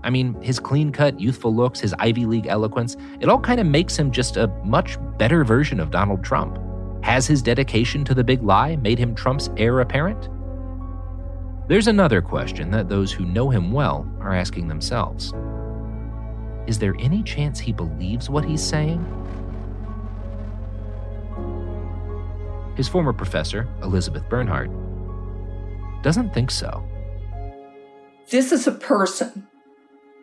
I 0.03 0.11
mean, 0.11 0.41
his 0.41 0.61
clean 0.61 0.93
cut, 0.93 1.19
youthful 1.19 1.55
looks, 1.55 1.81
his 1.81 1.95
Ivy 1.99 2.27
League 2.27 2.47
eloquence, 2.47 2.97
it 3.21 3.29
all 3.29 3.41
kind 3.41 3.61
of 3.61 3.67
makes 3.67 3.97
him 3.97 4.11
just 4.11 4.37
a 4.37 4.49
much 4.65 4.99
better 5.19 5.45
version 5.45 5.81
of 5.81 5.91
Donald 5.91 6.23
Trump. 6.23 6.59
Has 7.03 7.27
his 7.27 7.43
dedication 7.43 8.05
to 8.05 8.15
the 8.15 8.25
big 8.25 8.43
lie 8.43 8.77
made 8.77 8.99
him 8.99 9.15
Trump's 9.15 9.51
heir 9.57 9.81
apparent? 9.81 10.29
There's 11.69 11.89
another 11.89 12.23
question 12.23 12.71
that 12.71 12.89
those 12.89 13.11
who 13.11 13.25
know 13.25 13.51
him 13.51 13.73
well 13.73 14.09
are 14.21 14.33
asking 14.33 14.69
themselves 14.69 15.35
Is 16.69 16.79
there 16.79 16.95
any 17.01 17.25
chance 17.25 17.59
he 17.59 17.73
believes 17.73 18.31
what 18.31 18.45
he's 18.45 18.63
saying? 18.63 19.05
His 22.77 22.87
former 22.87 23.13
professor, 23.13 23.67
Elizabeth 23.83 24.29
Bernhardt, 24.29 24.71
doesn't 26.03 26.33
think 26.33 26.53
so. 26.53 26.87
This 28.31 28.51
is 28.51 28.67
a 28.67 28.73
person 28.73 29.47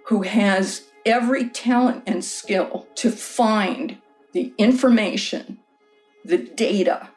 who 0.07 0.23
has 0.23 0.83
every 1.05 1.49
talent 1.49 2.03
and 2.05 2.23
skill 2.23 2.87
to 2.95 3.09
find 3.09 3.97
the 4.33 4.53
information, 4.57 5.59
the 6.25 6.37
data, 6.37 7.09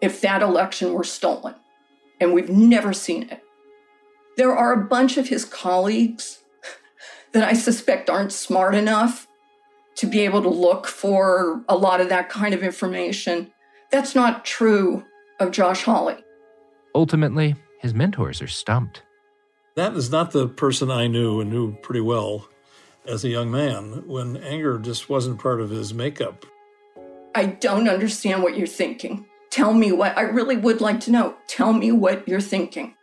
if 0.00 0.20
that 0.20 0.42
election 0.42 0.92
were 0.92 1.04
stolen. 1.04 1.54
And 2.20 2.32
we've 2.32 2.50
never 2.50 2.92
seen 2.92 3.24
it. 3.24 3.42
There 4.36 4.54
are 4.54 4.72
a 4.72 4.84
bunch 4.84 5.16
of 5.16 5.28
his 5.28 5.44
colleagues 5.44 6.42
that 7.32 7.42
I 7.42 7.54
suspect 7.54 8.08
aren't 8.08 8.32
smart 8.32 8.74
enough 8.74 9.26
to 9.96 10.06
be 10.06 10.20
able 10.20 10.42
to 10.42 10.48
look 10.48 10.86
for 10.86 11.62
a 11.68 11.76
lot 11.76 12.00
of 12.00 12.08
that 12.08 12.28
kind 12.28 12.54
of 12.54 12.62
information. 12.62 13.50
That's 13.90 14.14
not 14.14 14.44
true 14.44 15.04
of 15.40 15.50
Josh 15.50 15.82
Hawley. 15.82 16.16
Ultimately, 16.94 17.56
his 17.80 17.94
mentors 17.94 18.40
are 18.40 18.46
stumped. 18.46 19.02
That 19.76 19.94
is 19.94 20.10
not 20.10 20.32
the 20.32 20.48
person 20.48 20.90
I 20.90 21.06
knew 21.06 21.40
and 21.40 21.50
knew 21.50 21.72
pretty 21.76 22.00
well 22.00 22.48
as 23.06 23.24
a 23.24 23.28
young 23.28 23.50
man 23.50 24.06
when 24.06 24.36
anger 24.36 24.78
just 24.78 25.08
wasn't 25.08 25.40
part 25.40 25.60
of 25.60 25.70
his 25.70 25.94
makeup. 25.94 26.44
I 27.34 27.46
don't 27.46 27.88
understand 27.88 28.42
what 28.42 28.56
you're 28.56 28.66
thinking. 28.66 29.26
Tell 29.50 29.72
me 29.72 29.92
what 29.92 30.16
I 30.18 30.22
really 30.22 30.56
would 30.56 30.80
like 30.80 31.00
to 31.00 31.10
know. 31.10 31.36
Tell 31.46 31.72
me 31.72 31.92
what 31.92 32.26
you're 32.28 32.40
thinking. 32.40 32.94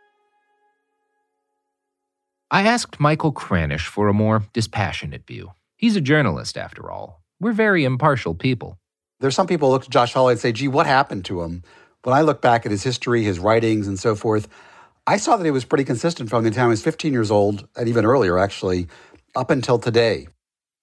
I 2.49 2.63
asked 2.63 2.99
Michael 2.99 3.33
Kranish 3.33 3.87
for 3.87 4.07
a 4.07 4.13
more 4.13 4.43
dispassionate 4.53 5.27
view. 5.27 5.51
He's 5.75 5.95
a 5.95 6.01
journalist, 6.01 6.57
after 6.57 6.89
all. 6.89 7.21
We're 7.39 7.51
very 7.51 7.83
impartial 7.83 8.33
people. 8.33 8.77
There's 9.19 9.35
some 9.35 9.47
people 9.47 9.69
look 9.69 9.83
at 9.83 9.89
Josh 9.89 10.13
Hawley 10.13 10.33
and 10.33 10.39
say, 10.39 10.51
gee, 10.51 10.67
what 10.67 10.85
happened 10.85 11.25
to 11.25 11.41
him? 11.41 11.63
When 12.03 12.15
I 12.15 12.21
look 12.21 12.41
back 12.41 12.65
at 12.65 12.71
his 12.71 12.83
history, 12.83 13.23
his 13.23 13.39
writings, 13.39 13.87
and 13.87 13.99
so 13.99 14.15
forth, 14.15 14.47
I 15.09 15.15
saw 15.15 15.37
that 15.37 15.45
he 15.45 15.51
was 15.51 15.63
pretty 15.63 15.85
consistent 15.85 16.29
from 16.29 16.43
the 16.43 16.51
time 16.51 16.65
he 16.65 16.71
was 16.71 16.83
15 16.83 17.13
years 17.13 17.31
old, 17.31 17.65
and 17.77 17.87
even 17.87 18.03
earlier, 18.03 18.37
actually, 18.37 18.89
up 19.37 19.49
until 19.49 19.79
today. 19.79 20.27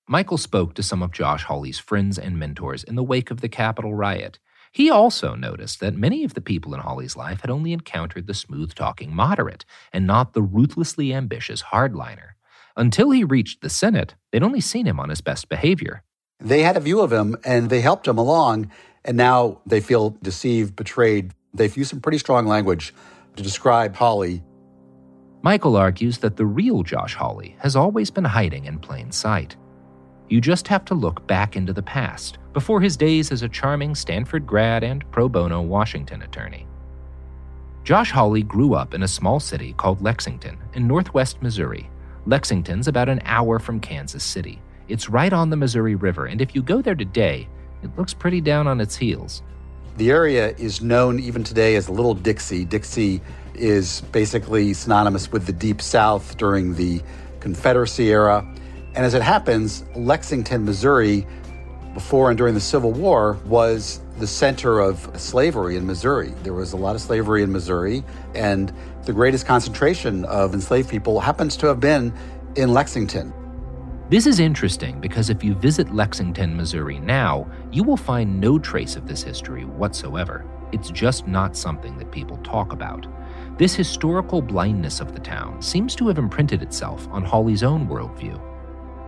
Michael 0.09 0.39
spoke 0.39 0.73
to 0.75 0.83
some 0.83 1.03
of 1.03 1.13
Josh 1.13 1.45
Hawley's 1.45 1.79
friends 1.79 2.19
and 2.19 2.39
mentors 2.39 2.85
in 2.85 2.95
the 2.95 3.03
wake 3.03 3.31
of 3.31 3.43
the 3.43 3.51
Capitol 3.51 3.95
riot. 3.95 4.39
He 4.73 4.89
also 4.89 5.35
noticed 5.35 5.81
that 5.81 5.95
many 5.95 6.25
of 6.25 6.33
the 6.33 6.41
people 6.41 6.73
in 6.73 6.81
Hawley's 6.81 7.19
life 7.19 7.43
had 7.43 7.51
only 7.51 7.75
encountered 7.75 8.27
the 8.27 8.33
smooth 8.33 8.75
talking 8.75 9.15
moderate 9.15 9.67
and 9.93 10.07
not 10.07 10.33
the 10.33 10.43
ruthlessly 10.43 11.13
ambitious 11.13 11.65
hardliner. 11.65 12.31
Until 12.79 13.11
he 13.11 13.25
reached 13.25 13.61
the 13.61 13.69
Senate, 13.69 14.15
they'd 14.33 14.43
only 14.43 14.63
seen 14.63 14.87
him 14.87 14.99
on 14.99 15.11
his 15.11 15.21
best 15.21 15.51
behavior. 15.51 16.03
They 16.41 16.63
had 16.63 16.79
a 16.79 16.81
view 16.81 17.03
of 17.03 17.13
him 17.13 17.37
and 17.45 17.69
they 17.69 17.83
helped 17.83 18.09
him 18.09 18.17
along, 18.17 18.71
and 19.05 19.19
now 19.19 19.61
they 19.67 19.81
feel 19.83 20.17
deceived, 20.23 20.77
betrayed. 20.77 21.33
They've 21.53 21.77
used 21.77 21.91
some 21.91 22.01
pretty 22.01 22.19
strong 22.19 22.47
language 22.47 22.95
to 23.37 23.43
describe 23.43 23.95
Hawley. 23.95 24.43
Michael 25.43 25.77
argues 25.77 26.19
that 26.19 26.37
the 26.37 26.47
real 26.47 26.83
Josh 26.83 27.15
Hawley 27.15 27.57
has 27.59 27.77
always 27.77 28.11
been 28.11 28.25
hiding 28.25 28.65
in 28.65 28.79
plain 28.79 29.13
sight. 29.13 29.57
You 30.29 30.41
just 30.41 30.67
have 30.69 30.85
to 30.87 30.95
look 30.95 31.27
back 31.27 31.55
into 31.55 31.73
the 31.73 31.83
past, 31.83 32.39
before 32.55 32.81
his 32.81 32.97
days 32.97 33.31
as 33.31 33.43
a 33.43 33.49
charming 33.49 33.95
Stanford 33.95 34.47
grad 34.47 34.83
and 34.83 35.09
pro 35.11 35.29
bono 35.29 35.61
Washington 35.61 36.23
attorney. 36.23 36.67
Josh 37.83 38.11
Hawley 38.11 38.43
grew 38.43 38.73
up 38.73 38.95
in 38.95 39.03
a 39.03 39.09
small 39.09 39.39
city 39.39 39.75
called 39.75 40.01
Lexington 40.01 40.57
in 40.73 40.87
northwest 40.87 41.43
Missouri. 41.43 41.91
Lexington's 42.25 42.89
about 42.89 43.11
an 43.11 43.21
hour 43.27 43.59
from 43.59 43.81
Kansas 43.81 44.25
City. 44.25 44.63
It's 44.89 45.11
right 45.11 45.33
on 45.33 45.51
the 45.51 45.57
Missouri 45.57 45.95
River, 45.95 46.27
and 46.27 46.41
if 46.41 46.55
you 46.55 46.63
go 46.63 46.81
there 46.81 46.95
today, 46.95 47.47
it 47.83 47.95
looks 47.99 48.15
pretty 48.15 48.41
down 48.41 48.67
on 48.67 48.81
its 48.81 48.97
heels. 48.97 49.43
The 49.97 50.11
area 50.11 50.55
is 50.59 50.83
known 50.83 51.21
even 51.21 51.45
today 51.45 51.77
as 51.77 51.89
Little 51.89 52.15
Dixie. 52.15 52.65
Dixie 52.65 53.23
is 53.55 54.01
basically 54.11 54.75
synonymous 54.75 55.31
with 55.31 55.47
the 55.47 55.53
Deep 55.53 55.81
South 55.81 56.37
during 56.37 56.75
the 56.75 57.01
Confederacy 57.39 58.11
era. 58.11 58.45
And 58.97 59.07
as 59.07 59.15
it 59.15 59.23
happens, 59.23 59.85
Lexington, 59.95 60.65
Missouri, 60.65 61.25
before 61.93 62.29
and 62.29 62.37
during 62.37 62.55
the 62.55 62.61
Civil 62.61 62.91
War, 62.91 63.39
was 63.47 64.01
the 64.19 64.27
center 64.27 64.81
of 64.81 65.09
slavery 65.21 65.77
in 65.77 65.87
Missouri. 65.87 66.35
There 66.43 66.55
was 66.55 66.73
a 66.73 66.77
lot 66.77 66.97
of 66.97 67.01
slavery 67.01 67.45
in 67.45 67.53
Missouri, 67.53 68.03
and 68.35 68.73
the 69.05 69.13
greatest 69.13 69.47
concentration 69.47 70.25
of 70.25 70.55
enslaved 70.55 70.89
people 70.89 71.21
happens 71.21 71.57
to 71.59 71.69
have 71.69 71.79
been 71.79 72.13
in 72.57 72.73
Lexington. 72.73 73.33
This 74.11 74.27
is 74.27 74.39
interesting 74.39 75.01
because 75.01 75.31
if 75.31 75.43
you 75.43 75.55
visit 75.55 75.95
Lexington, 75.95 76.55
Missouri 76.55 77.01
now, 77.01 77.51
you 77.73 77.83
will 77.83 77.97
find 77.97 78.39
no 78.39 78.59
trace 78.59 78.97
of 78.97 79.09
this 79.09 79.23
history 79.23 79.65
whatsoever. 79.65 80.45
It's 80.73 80.91
just 80.91 81.27
not 81.27 81.57
something 81.57 81.97
that 81.97 82.11
people 82.11 82.37
talk 82.39 82.75
about. 82.75 83.07
This 83.57 83.75
historical 83.75 84.43
blindness 84.43 85.01
of 85.01 85.15
the 85.15 85.21
town 85.21 85.63
seems 85.63 85.97
to 85.97 86.07
have 86.09 86.19
imprinted 86.19 86.61
itself 86.61 87.09
on 87.13 87.25
Hawley's 87.25 87.63
own 87.63 87.89
worldview. 87.89 88.39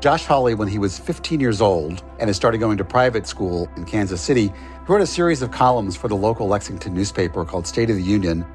Josh 0.00 0.24
Hawley, 0.24 0.54
when 0.54 0.68
he 0.68 0.78
was 0.78 0.98
15 0.98 1.40
years 1.40 1.60
old 1.60 2.02
and 2.18 2.30
had 2.30 2.36
started 2.36 2.58
going 2.58 2.78
to 2.78 2.84
private 2.84 3.26
school 3.26 3.68
in 3.76 3.84
Kansas 3.84 4.22
City, 4.22 4.50
wrote 4.88 5.02
a 5.02 5.06
series 5.06 5.42
of 5.42 5.50
columns 5.50 5.94
for 5.94 6.08
the 6.08 6.16
local 6.16 6.48
Lexington 6.48 6.94
newspaper 6.94 7.44
called 7.44 7.66
State 7.66 7.90
of 7.90 7.96
the 7.96 8.02
Union. 8.02 8.46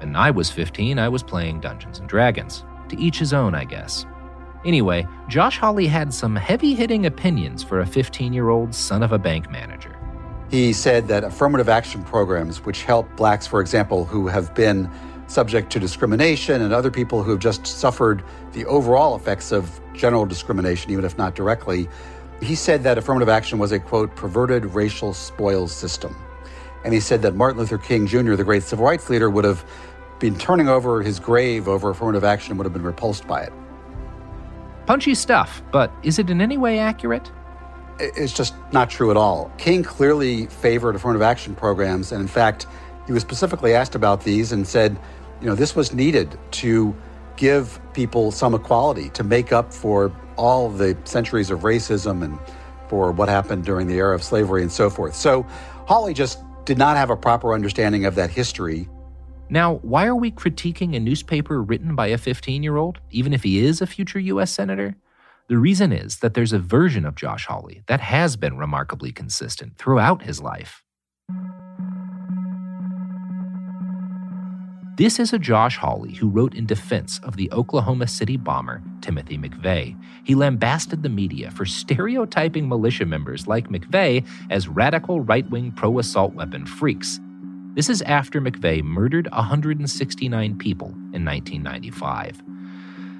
When 0.00 0.14
I 0.14 0.30
was 0.30 0.50
15, 0.50 0.98
I 0.98 1.08
was 1.08 1.22
playing 1.22 1.60
Dungeons 1.60 2.00
and 2.00 2.08
Dragons. 2.08 2.64
To 2.90 2.98
each 2.98 3.18
his 3.18 3.32
own, 3.32 3.54
I 3.54 3.64
guess. 3.64 4.04
Anyway, 4.64 5.06
Josh 5.28 5.58
Hawley 5.58 5.86
had 5.86 6.12
some 6.12 6.36
heavy 6.36 6.74
hitting 6.74 7.06
opinions 7.06 7.62
for 7.62 7.80
a 7.80 7.86
15 7.86 8.32
year 8.32 8.48
old 8.48 8.74
son 8.74 9.02
of 9.02 9.12
a 9.12 9.18
bank 9.18 9.50
manager. 9.50 9.96
He 10.50 10.72
said 10.72 11.08
that 11.08 11.24
affirmative 11.24 11.68
action 11.68 12.04
programs, 12.04 12.64
which 12.64 12.84
help 12.84 13.08
blacks, 13.16 13.46
for 13.46 13.60
example, 13.60 14.04
who 14.04 14.28
have 14.28 14.54
been 14.54 14.90
subject 15.26 15.70
to 15.72 15.80
discrimination 15.80 16.62
and 16.62 16.72
other 16.72 16.90
people 16.90 17.22
who 17.22 17.32
have 17.32 17.40
just 17.40 17.66
suffered 17.66 18.22
the 18.52 18.64
overall 18.66 19.16
effects 19.16 19.50
of 19.50 19.80
general 19.92 20.24
discrimination, 20.24 20.90
even 20.92 21.04
if 21.04 21.18
not 21.18 21.34
directly, 21.34 21.88
he 22.40 22.54
said 22.54 22.82
that 22.84 22.98
affirmative 22.98 23.28
action 23.28 23.58
was 23.58 23.72
a 23.72 23.80
quote, 23.80 24.14
perverted 24.14 24.66
racial 24.66 25.12
spoils 25.12 25.72
system. 25.72 26.14
And 26.84 26.94
he 26.94 27.00
said 27.00 27.22
that 27.22 27.34
Martin 27.34 27.58
Luther 27.58 27.78
King 27.78 28.06
Jr., 28.06 28.34
the 28.34 28.44
great 28.44 28.62
civil 28.62 28.84
rights 28.84 29.10
leader, 29.10 29.28
would 29.28 29.44
have 29.44 29.64
been 30.20 30.38
turning 30.38 30.68
over 30.68 31.02
his 31.02 31.18
grave 31.18 31.66
over 31.66 31.90
affirmative 31.90 32.24
action 32.24 32.52
and 32.52 32.58
would 32.58 32.64
have 32.64 32.72
been 32.72 32.82
repulsed 32.82 33.26
by 33.26 33.42
it. 33.42 33.52
Punchy 34.86 35.14
stuff, 35.14 35.62
but 35.72 35.92
is 36.02 36.18
it 36.18 36.30
in 36.30 36.40
any 36.40 36.56
way 36.56 36.78
accurate? 36.78 37.30
It's 37.98 38.32
just 38.32 38.54
not 38.72 38.88
true 38.88 39.10
at 39.10 39.16
all. 39.16 39.50
King 39.58 39.82
clearly 39.82 40.46
favored 40.46 40.94
affirmative 40.94 41.22
action 41.22 41.54
programs, 41.54 42.12
and 42.12 42.20
in 42.20 42.28
fact, 42.28 42.66
he 43.06 43.12
was 43.12 43.22
specifically 43.22 43.74
asked 43.74 43.94
about 43.94 44.22
these 44.22 44.52
and 44.52 44.66
said, 44.66 44.98
you 45.40 45.46
know, 45.46 45.54
this 45.54 45.74
was 45.74 45.92
needed 45.92 46.38
to 46.52 46.94
give 47.36 47.80
people 47.92 48.30
some 48.30 48.54
equality, 48.54 49.10
to 49.10 49.24
make 49.24 49.52
up 49.52 49.72
for 49.72 50.12
all 50.36 50.70
the 50.70 50.96
centuries 51.04 51.50
of 51.50 51.60
racism 51.60 52.22
and 52.22 52.38
for 52.88 53.12
what 53.12 53.28
happened 53.28 53.64
during 53.64 53.86
the 53.86 53.94
era 53.94 54.14
of 54.14 54.22
slavery 54.22 54.62
and 54.62 54.70
so 54.70 54.88
forth. 54.88 55.14
So 55.14 55.42
Hawley 55.86 56.14
just 56.14 56.40
did 56.64 56.78
not 56.78 56.96
have 56.96 57.10
a 57.10 57.16
proper 57.16 57.52
understanding 57.54 58.04
of 58.04 58.14
that 58.14 58.30
history. 58.30 58.88
Now, 59.48 59.74
why 59.76 60.06
are 60.06 60.16
we 60.16 60.32
critiquing 60.32 60.96
a 60.96 61.00
newspaper 61.00 61.62
written 61.62 61.94
by 61.94 62.08
a 62.08 62.18
15 62.18 62.62
year 62.62 62.76
old, 62.76 62.98
even 63.10 63.32
if 63.32 63.44
he 63.44 63.64
is 63.64 63.80
a 63.80 63.86
future 63.86 64.18
U.S. 64.18 64.50
Senator? 64.50 64.96
The 65.48 65.58
reason 65.58 65.92
is 65.92 66.18
that 66.18 66.34
there's 66.34 66.52
a 66.52 66.58
version 66.58 67.06
of 67.06 67.14
Josh 67.14 67.46
Hawley 67.46 67.82
that 67.86 68.00
has 68.00 68.36
been 68.36 68.58
remarkably 68.58 69.12
consistent 69.12 69.78
throughout 69.78 70.22
his 70.22 70.40
life. 70.40 70.82
This 74.96 75.20
is 75.20 75.32
a 75.32 75.38
Josh 75.38 75.76
Hawley 75.76 76.14
who 76.14 76.28
wrote 76.28 76.54
in 76.54 76.66
defense 76.66 77.20
of 77.22 77.36
the 77.36 77.52
Oklahoma 77.52 78.08
City 78.08 78.38
bomber 78.38 78.82
Timothy 79.02 79.36
McVeigh. 79.38 79.94
He 80.24 80.34
lambasted 80.34 81.02
the 81.02 81.10
media 81.10 81.50
for 81.50 81.66
stereotyping 81.66 82.66
militia 82.66 83.04
members 83.04 83.46
like 83.46 83.68
McVeigh 83.68 84.26
as 84.50 84.68
radical 84.68 85.20
right 85.20 85.48
wing 85.50 85.70
pro 85.70 85.98
assault 85.98 86.32
weapon 86.32 86.64
freaks. 86.66 87.20
This 87.76 87.90
is 87.90 88.00
after 88.00 88.40
McVeigh 88.40 88.82
murdered 88.82 89.28
169 89.32 90.56
people 90.56 90.88
in 91.12 91.26
1995. 91.26 92.42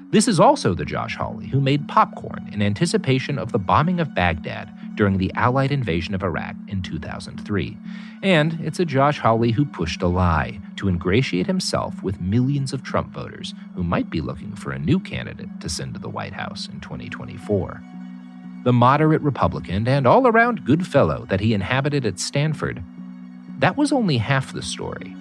This 0.09 0.27
is 0.27 0.39
also 0.39 0.73
the 0.73 0.83
Josh 0.83 1.15
Hawley 1.15 1.45
who 1.45 1.61
made 1.61 1.87
popcorn 1.87 2.49
in 2.51 2.63
anticipation 2.63 3.37
of 3.37 3.51
the 3.51 3.59
bombing 3.59 3.99
of 3.99 4.15
Baghdad 4.15 4.73
during 4.95 5.19
the 5.19 5.31
Allied 5.35 5.71
invasion 5.71 6.15
of 6.15 6.23
Iraq 6.23 6.55
in 6.67 6.81
2003. 6.81 7.77
And 8.23 8.59
it's 8.63 8.79
a 8.79 8.85
Josh 8.85 9.19
Hawley 9.19 9.51
who 9.51 9.63
pushed 9.63 10.01
a 10.01 10.07
lie 10.07 10.59
to 10.77 10.89
ingratiate 10.89 11.45
himself 11.45 12.01
with 12.01 12.19
millions 12.19 12.73
of 12.73 12.81
Trump 12.81 13.13
voters 13.13 13.53
who 13.75 13.83
might 13.83 14.09
be 14.09 14.21
looking 14.21 14.55
for 14.55 14.71
a 14.71 14.79
new 14.79 14.99
candidate 14.99 15.61
to 15.61 15.69
send 15.69 15.93
to 15.93 15.99
the 15.99 16.09
White 16.09 16.33
House 16.33 16.67
in 16.67 16.79
2024. 16.79 17.79
The 18.63 18.73
moderate 18.73 19.21
Republican 19.21 19.87
and 19.87 20.07
all 20.07 20.25
around 20.25 20.65
good 20.65 20.87
fellow 20.87 21.27
that 21.29 21.41
he 21.41 21.53
inhabited 21.53 22.07
at 22.07 22.19
Stanford, 22.19 22.83
that 23.59 23.77
was 23.77 23.91
only 23.91 24.17
half 24.17 24.53
the 24.53 24.61
story. 24.61 25.15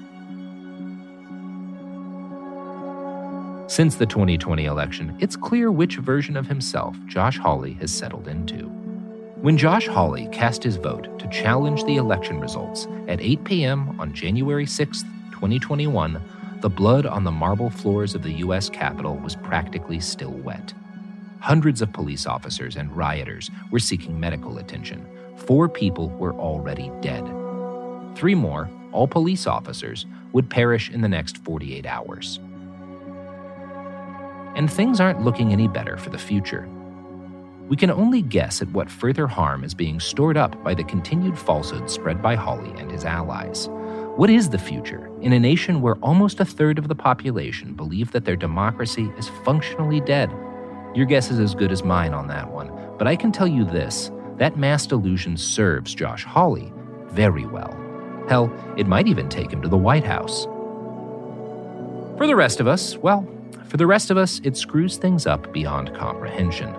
Since 3.69 3.97
the 3.97 4.07
2020 4.07 4.65
election, 4.65 5.17
it's 5.19 5.37
clear 5.37 5.73
which 5.73 5.97
version 5.97 6.37
of 6.37 6.47
himself 6.47 6.97
Josh 7.07 7.39
Hawley 7.39 7.73
has 7.75 7.93
settled 7.93 8.29
into. 8.29 8.69
When 9.41 9.59
Josh 9.59 9.87
Hawley 9.87 10.29
cast 10.33 10.63
his 10.63 10.77
vote 10.77 11.19
to 11.19 11.29
challenge 11.29 11.85
the 11.85 11.97
election 11.97 12.41
results 12.41 12.87
at 13.09 13.21
8 13.21 13.45
p.m. 13.45 14.01
on 14.01 14.15
January 14.15 14.67
6, 14.67 15.03
2021, 15.33 16.23
the 16.61 16.71
blood 16.71 17.07
on 17.07 17.25
the 17.25 17.31
marble 17.31 17.71
floors 17.71 18.15
of 18.15 18.23
the 18.23 18.33
U.S. 18.35 18.71
Capitol 18.71 19.17
was 19.17 19.37
practically 19.37 20.01
still 20.01 20.31
wet. 20.33 20.73
Hundreds 21.41 21.83
of 21.83 21.93
police 21.93 22.27
officers 22.27 22.77
and 22.77 22.97
rioters 22.97 23.51
were 23.71 23.79
seeking 23.79 24.19
medical 24.19 24.59
attention. 24.59 25.05
Four 25.37 25.69
people 25.69 26.09
were 26.11 26.35
already 26.35 26.91
dead. 27.01 27.25
Three 28.17 28.35
more, 28.35 28.71
all 28.93 29.07
police 29.07 29.47
officers, 29.47 30.07
would 30.33 30.49
perish 30.49 30.91
in 30.91 31.03
the 31.03 31.09
next 31.09 31.37
48 31.45 31.85
hours. 31.85 32.41
And 34.57 34.73
things 34.73 35.01
aren't 35.01 35.21
looking 35.21 35.53
any 35.53 35.69
better 35.69 35.99
for 35.99 36.09
the 36.09 36.17
future. 36.17 36.67
We 37.69 37.77
can 37.77 37.91
only 37.91 38.23
guess 38.23 38.63
at 38.63 38.71
what 38.73 38.91
further 38.91 39.27
harm 39.27 39.65
is 39.65 39.75
being 39.75 40.01
stored 40.01 40.39
up 40.39 40.65
by 40.65 40.73
the 40.73 40.85
continued 40.85 41.39
falsehoods 41.39 41.93
spread 41.93 42.23
by 42.23 42.37
Hawley 42.37 42.73
and 42.81 42.91
his 42.91 43.05
allies. 43.05 43.69
What 44.17 44.31
is 44.31 44.49
the 44.49 44.59
future 44.59 45.11
in 45.21 45.35
a 45.35 45.39
nation 45.39 45.83
where 45.83 45.97
almost 45.97 46.41
a 46.41 46.47
third 46.47 46.79
of 46.79 46.89
the 46.89 46.95
population 46.95 47.75
believe 47.75 48.13
that 48.13 48.25
their 48.25 48.37
democracy 48.37 49.13
is 49.19 49.29
functionally 49.45 50.01
dead? 50.01 50.31
Your 50.95 51.05
guess 51.05 51.31
is 51.31 51.39
as 51.39 51.55
good 51.55 51.71
as 51.71 51.85
mine 51.85 52.15
on 52.15 52.29
that 52.29 52.51
one, 52.51 52.73
but 52.97 53.07
I 53.07 53.15
can 53.15 53.31
tell 53.31 53.49
you 53.49 53.67
this 53.67 54.11
that 54.39 54.57
mass 54.57 54.87
delusion 54.87 55.37
serves 55.37 55.95
Josh 55.95 56.25
Hawley 56.25 56.73
very 57.09 57.45
well. 57.45 57.86
Hell, 58.29 58.53
it 58.77 58.87
might 58.87 59.07
even 59.07 59.29
take 59.29 59.53
him 59.53 59.63
to 59.63 59.69
the 59.69 59.77
White 59.77 60.05
House. 60.05 60.45
For 62.17 62.27
the 62.27 62.37
rest 62.37 62.61
of 62.61 62.67
us, 62.67 62.97
well, 62.97 63.27
for 63.69 63.77
the 63.77 63.87
rest 63.87 64.11
of 64.11 64.17
us, 64.17 64.41
it 64.43 64.57
screws 64.57 64.97
things 64.97 65.27
up 65.27 65.53
beyond 65.53 65.95
comprehension. 65.95 66.75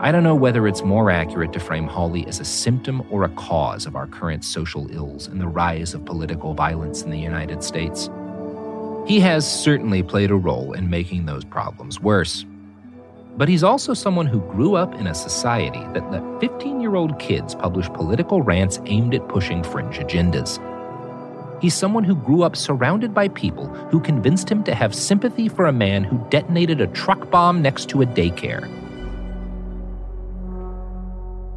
I 0.00 0.12
don't 0.12 0.22
know 0.22 0.34
whether 0.34 0.66
it's 0.66 0.82
more 0.82 1.10
accurate 1.10 1.52
to 1.54 1.60
frame 1.60 1.86
Hawley 1.86 2.26
as 2.26 2.40
a 2.40 2.44
symptom 2.44 3.02
or 3.10 3.24
a 3.24 3.28
cause 3.30 3.86
of 3.86 3.96
our 3.96 4.06
current 4.06 4.44
social 4.44 4.90
ills 4.94 5.28
and 5.28 5.40
the 5.40 5.48
rise 5.48 5.94
of 5.94 6.04
political 6.04 6.52
violence 6.54 7.02
in 7.02 7.10
the 7.10 7.18
United 7.18 7.62
States. 7.62 8.10
He 9.06 9.20
has 9.20 9.50
certainly 9.50 10.02
played 10.02 10.30
a 10.30 10.34
role 10.34 10.72
in 10.72 10.90
making 10.90 11.26
those 11.26 11.44
problems 11.44 12.00
worse. 12.00 12.44
But 13.36 13.48
he's 13.48 13.64
also 13.64 13.94
someone 13.94 14.26
who 14.26 14.40
grew 14.52 14.76
up 14.76 14.94
in 14.94 15.08
a 15.08 15.14
society 15.14 15.82
that 15.92 16.10
let 16.10 16.40
15 16.40 16.80
year 16.80 16.94
old 16.94 17.18
kids 17.18 17.54
publish 17.54 17.88
political 17.88 18.42
rants 18.42 18.80
aimed 18.86 19.14
at 19.14 19.28
pushing 19.28 19.62
fringe 19.62 19.98
agendas. 19.98 20.60
He's 21.60 21.74
someone 21.74 22.04
who 22.04 22.14
grew 22.14 22.42
up 22.42 22.56
surrounded 22.56 23.14
by 23.14 23.28
people 23.28 23.68
who 23.90 24.00
convinced 24.00 24.50
him 24.50 24.62
to 24.64 24.74
have 24.74 24.94
sympathy 24.94 25.48
for 25.48 25.66
a 25.66 25.72
man 25.72 26.04
who 26.04 26.24
detonated 26.30 26.80
a 26.80 26.86
truck 26.88 27.30
bomb 27.30 27.62
next 27.62 27.88
to 27.90 28.02
a 28.02 28.06
daycare. 28.06 28.64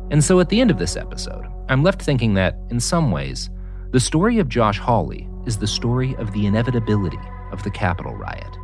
And 0.09 0.23
so 0.23 0.39
at 0.39 0.49
the 0.49 0.61
end 0.61 0.71
of 0.71 0.79
this 0.79 0.95
episode, 0.95 1.45
I'm 1.67 1.83
left 1.83 2.01
thinking 2.01 2.33
that, 2.35 2.57
in 2.69 2.79
some 2.79 3.11
ways, 3.11 3.49
the 3.91 3.99
story 3.99 4.39
of 4.39 4.47
Josh 4.47 4.79
Hawley 4.79 5.27
is 5.45 5.57
the 5.57 5.67
story 5.67 6.15
of 6.15 6.31
the 6.31 6.45
inevitability 6.45 7.19
of 7.51 7.63
the 7.63 7.71
Capitol 7.71 8.15
riot. 8.15 8.56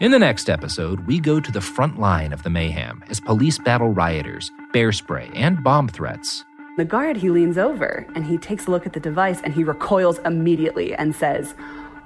In 0.00 0.12
the 0.12 0.18
next 0.18 0.48
episode, 0.48 1.00
we 1.00 1.20
go 1.20 1.40
to 1.40 1.52
the 1.52 1.60
front 1.60 2.00
line 2.00 2.32
of 2.32 2.42
the 2.42 2.48
mayhem 2.48 3.04
as 3.10 3.20
police 3.20 3.58
battle 3.58 3.90
rioters, 3.90 4.50
bear 4.72 4.92
spray, 4.92 5.30
and 5.34 5.62
bomb 5.62 5.88
threats. 5.88 6.42
The 6.78 6.86
guard, 6.86 7.18
he 7.18 7.28
leans 7.28 7.58
over 7.58 8.06
and 8.14 8.24
he 8.24 8.38
takes 8.38 8.66
a 8.66 8.70
look 8.70 8.86
at 8.86 8.94
the 8.94 9.00
device 9.00 9.42
and 9.44 9.52
he 9.52 9.62
recoils 9.62 10.18
immediately 10.20 10.94
and 10.94 11.14
says, 11.14 11.54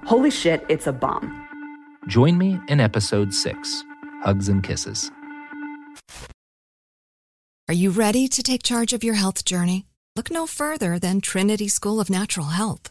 Holy 0.06 0.32
shit, 0.32 0.66
it's 0.68 0.88
a 0.88 0.92
bomb. 0.92 1.46
Join 2.08 2.36
me 2.36 2.58
in 2.66 2.80
episode 2.80 3.32
6 3.32 3.84
Hugs 4.24 4.48
and 4.48 4.64
Kisses. 4.64 5.12
Are 7.68 7.74
you 7.74 7.90
ready 7.90 8.26
to 8.26 8.42
take 8.42 8.64
charge 8.64 8.92
of 8.92 9.04
your 9.04 9.14
health 9.14 9.44
journey? 9.44 9.86
Look 10.16 10.32
no 10.32 10.48
further 10.48 10.98
than 10.98 11.20
Trinity 11.20 11.68
School 11.68 12.00
of 12.00 12.10
Natural 12.10 12.46
Health. 12.46 12.90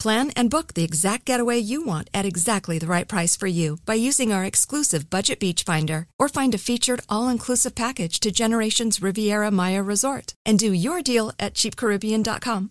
Plan 0.00 0.30
and 0.30 0.48
book 0.48 0.72
the 0.72 0.82
exact 0.82 1.26
getaway 1.26 1.58
you 1.58 1.84
want 1.84 2.08
at 2.14 2.24
exactly 2.24 2.78
the 2.78 2.86
right 2.86 3.06
price 3.06 3.36
for 3.36 3.46
you 3.46 3.76
by 3.84 3.94
using 3.94 4.32
our 4.32 4.44
exclusive 4.46 5.10
Budget 5.10 5.38
Beach 5.38 5.62
Finder 5.62 6.06
or 6.18 6.28
find 6.28 6.54
a 6.54 6.58
featured 6.58 7.00
all-inclusive 7.10 7.74
package 7.74 8.18
to 8.20 8.32
Generations 8.32 9.02
Riviera 9.02 9.50
Maya 9.50 9.82
Resort 9.82 10.34
and 10.46 10.58
do 10.58 10.72
your 10.72 11.02
deal 11.02 11.32
at 11.38 11.52
cheapcaribbean.com. 11.52 12.70